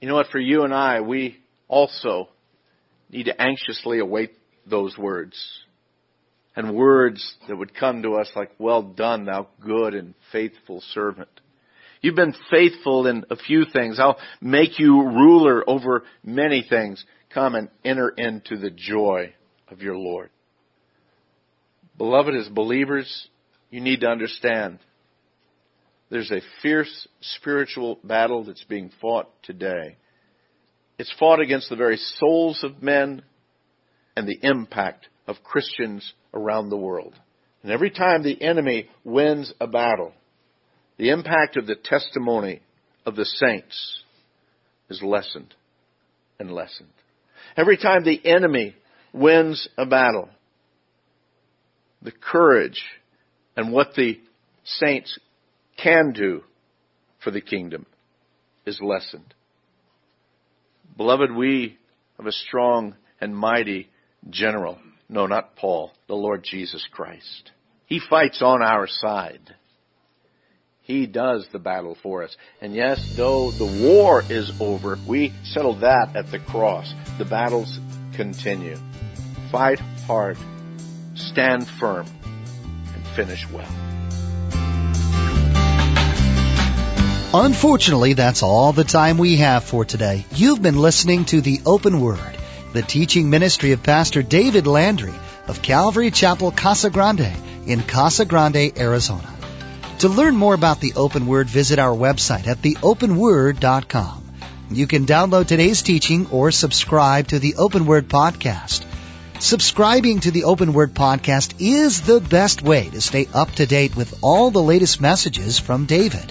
You 0.00 0.08
know 0.08 0.14
what? 0.14 0.28
For 0.28 0.38
you 0.38 0.64
and 0.64 0.74
I, 0.74 1.00
we 1.02 1.38
also 1.68 2.28
need 3.12 3.24
to 3.24 3.40
anxiously 3.40 3.98
await 3.98 4.32
those 4.66 4.96
words. 4.96 5.36
And 6.56 6.74
words 6.74 7.34
that 7.48 7.56
would 7.56 7.74
come 7.74 8.02
to 8.02 8.14
us 8.14 8.30
like, 8.36 8.50
well 8.58 8.82
done, 8.82 9.24
thou 9.24 9.48
good 9.64 9.94
and 9.94 10.14
faithful 10.32 10.82
servant. 10.92 11.28
You've 12.02 12.16
been 12.16 12.34
faithful 12.50 13.06
in 13.06 13.24
a 13.30 13.36
few 13.36 13.64
things. 13.64 14.00
I'll 14.00 14.18
make 14.40 14.78
you 14.78 15.02
ruler 15.02 15.68
over 15.68 16.02
many 16.24 16.66
things. 16.68 17.02
Come 17.32 17.54
and 17.54 17.68
enter 17.84 18.08
into 18.08 18.58
the 18.58 18.70
joy 18.70 19.32
of 19.68 19.80
your 19.80 19.96
Lord. 19.96 20.30
Beloved, 21.96 22.34
as 22.34 22.48
believers, 22.48 23.28
you 23.70 23.80
need 23.80 24.00
to 24.00 24.08
understand 24.08 24.80
there's 26.10 26.30
a 26.30 26.42
fierce 26.60 27.08
spiritual 27.20 27.98
battle 28.04 28.44
that's 28.44 28.64
being 28.64 28.90
fought 29.00 29.30
today 29.42 29.96
it's 30.98 31.12
fought 31.18 31.40
against 31.40 31.68
the 31.68 31.76
very 31.76 31.96
souls 31.96 32.62
of 32.62 32.82
men 32.82 33.22
and 34.16 34.28
the 34.28 34.38
impact 34.42 35.08
of 35.26 35.42
Christians 35.42 36.12
around 36.34 36.68
the 36.68 36.76
world. 36.76 37.14
And 37.62 37.72
every 37.72 37.90
time 37.90 38.22
the 38.22 38.40
enemy 38.42 38.88
wins 39.04 39.52
a 39.60 39.66
battle, 39.66 40.12
the 40.98 41.10
impact 41.10 41.56
of 41.56 41.66
the 41.66 41.76
testimony 41.76 42.60
of 43.06 43.16
the 43.16 43.24
saints 43.24 44.02
is 44.90 45.02
lessened 45.02 45.54
and 46.38 46.50
lessened. 46.50 46.90
Every 47.56 47.76
time 47.76 48.04
the 48.04 48.24
enemy 48.24 48.76
wins 49.12 49.68
a 49.78 49.86
battle, 49.86 50.28
the 52.02 52.12
courage 52.12 52.82
and 53.56 53.72
what 53.72 53.94
the 53.94 54.20
saints 54.64 55.18
can 55.76 56.12
do 56.12 56.42
for 57.22 57.30
the 57.30 57.40
kingdom 57.40 57.86
is 58.66 58.80
lessened. 58.82 59.34
Beloved, 60.96 61.32
we 61.32 61.78
have 62.18 62.26
a 62.26 62.32
strong 62.32 62.94
and 63.20 63.36
mighty 63.36 63.88
general. 64.28 64.78
No, 65.08 65.26
not 65.26 65.56
Paul, 65.56 65.92
the 66.06 66.14
Lord 66.14 66.42
Jesus 66.44 66.86
Christ. 66.90 67.50
He 67.86 68.00
fights 68.00 68.42
on 68.42 68.62
our 68.62 68.86
side. 68.86 69.54
He 70.82 71.06
does 71.06 71.46
the 71.52 71.58
battle 71.58 71.96
for 72.02 72.22
us. 72.24 72.36
And 72.60 72.74
yes, 72.74 73.14
though 73.16 73.50
the 73.50 73.86
war 73.86 74.22
is 74.28 74.52
over, 74.60 74.98
we 75.06 75.32
settled 75.44 75.80
that 75.80 76.16
at 76.16 76.30
the 76.30 76.38
cross. 76.38 76.92
The 77.18 77.24
battles 77.24 77.78
continue. 78.14 78.76
Fight 79.50 79.78
hard, 80.06 80.36
stand 81.14 81.68
firm, 81.68 82.06
and 82.94 83.06
finish 83.14 83.46
well. 83.52 83.91
Unfortunately, 87.34 88.12
that's 88.12 88.42
all 88.42 88.74
the 88.74 88.84
time 88.84 89.16
we 89.16 89.36
have 89.36 89.64
for 89.64 89.86
today. 89.86 90.26
You've 90.34 90.60
been 90.60 90.76
listening 90.76 91.24
to 91.26 91.40
the 91.40 91.62
Open 91.64 92.02
Word, 92.02 92.36
the 92.74 92.82
teaching 92.82 93.30
ministry 93.30 93.72
of 93.72 93.82
Pastor 93.82 94.22
David 94.22 94.66
Landry 94.66 95.14
of 95.46 95.62
Calvary 95.62 96.10
Chapel 96.10 96.50
Casa 96.50 96.90
Grande 96.90 97.32
in 97.64 97.80
Casa 97.80 98.26
Grande, 98.26 98.78
Arizona. 98.78 99.34
To 100.00 100.10
learn 100.10 100.36
more 100.36 100.52
about 100.52 100.80
the 100.80 100.92
Open 100.94 101.26
Word, 101.26 101.48
visit 101.48 101.78
our 101.78 101.96
website 101.96 102.46
at 102.46 102.60
theopenword.com. 102.60 104.22
You 104.70 104.86
can 104.86 105.06
download 105.06 105.46
today's 105.46 105.80
teaching 105.80 106.26
or 106.30 106.50
subscribe 106.50 107.28
to 107.28 107.38
the 107.38 107.54
Open 107.56 107.86
Word 107.86 108.08
podcast. 108.10 108.84
Subscribing 109.38 110.20
to 110.20 110.32
the 110.32 110.44
Open 110.44 110.74
Word 110.74 110.92
podcast 110.92 111.54
is 111.58 112.02
the 112.02 112.20
best 112.20 112.60
way 112.60 112.90
to 112.90 113.00
stay 113.00 113.26
up 113.32 113.52
to 113.52 113.64
date 113.64 113.96
with 113.96 114.18
all 114.20 114.50
the 114.50 114.62
latest 114.62 115.00
messages 115.00 115.58
from 115.58 115.86
David. 115.86 116.30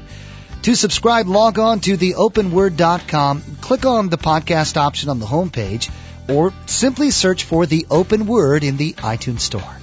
To 0.64 0.76
subscribe, 0.76 1.28
log 1.28 1.58
on 1.58 1.80
to 1.82 1.98
theopenword.com, 1.98 3.42
click 3.62 3.86
on 3.86 4.10
the 4.10 4.18
podcast 4.18 4.78
option 4.78 5.10
on 5.10 5.20
the 5.20 5.26
homepage, 5.26 5.90
or 6.30 6.54
simply 6.68 7.10
search 7.10 7.46
for 7.46 7.66
the 7.66 7.88
Open 7.90 8.28
Word 8.28 8.64
in 8.64 8.78
the 8.78 8.94
iTunes 8.94 9.40
Store. 9.40 9.80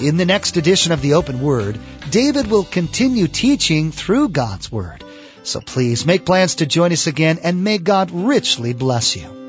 In 0.00 0.18
the 0.18 0.26
next 0.26 0.58
edition 0.58 0.92
of 0.92 1.00
the 1.00 1.14
Open 1.14 1.40
Word, 1.40 1.78
David 2.10 2.48
will 2.48 2.64
continue 2.64 3.28
teaching 3.28 3.92
through 3.92 4.28
God's 4.28 4.70
Word. 4.70 5.02
So 5.42 5.60
please 5.60 6.04
make 6.04 6.26
plans 6.26 6.56
to 6.56 6.66
join 6.66 6.92
us 6.92 7.06
again 7.06 7.38
and 7.42 7.64
may 7.64 7.78
God 7.78 8.10
richly 8.10 8.74
bless 8.74 9.16
you. 9.16 9.45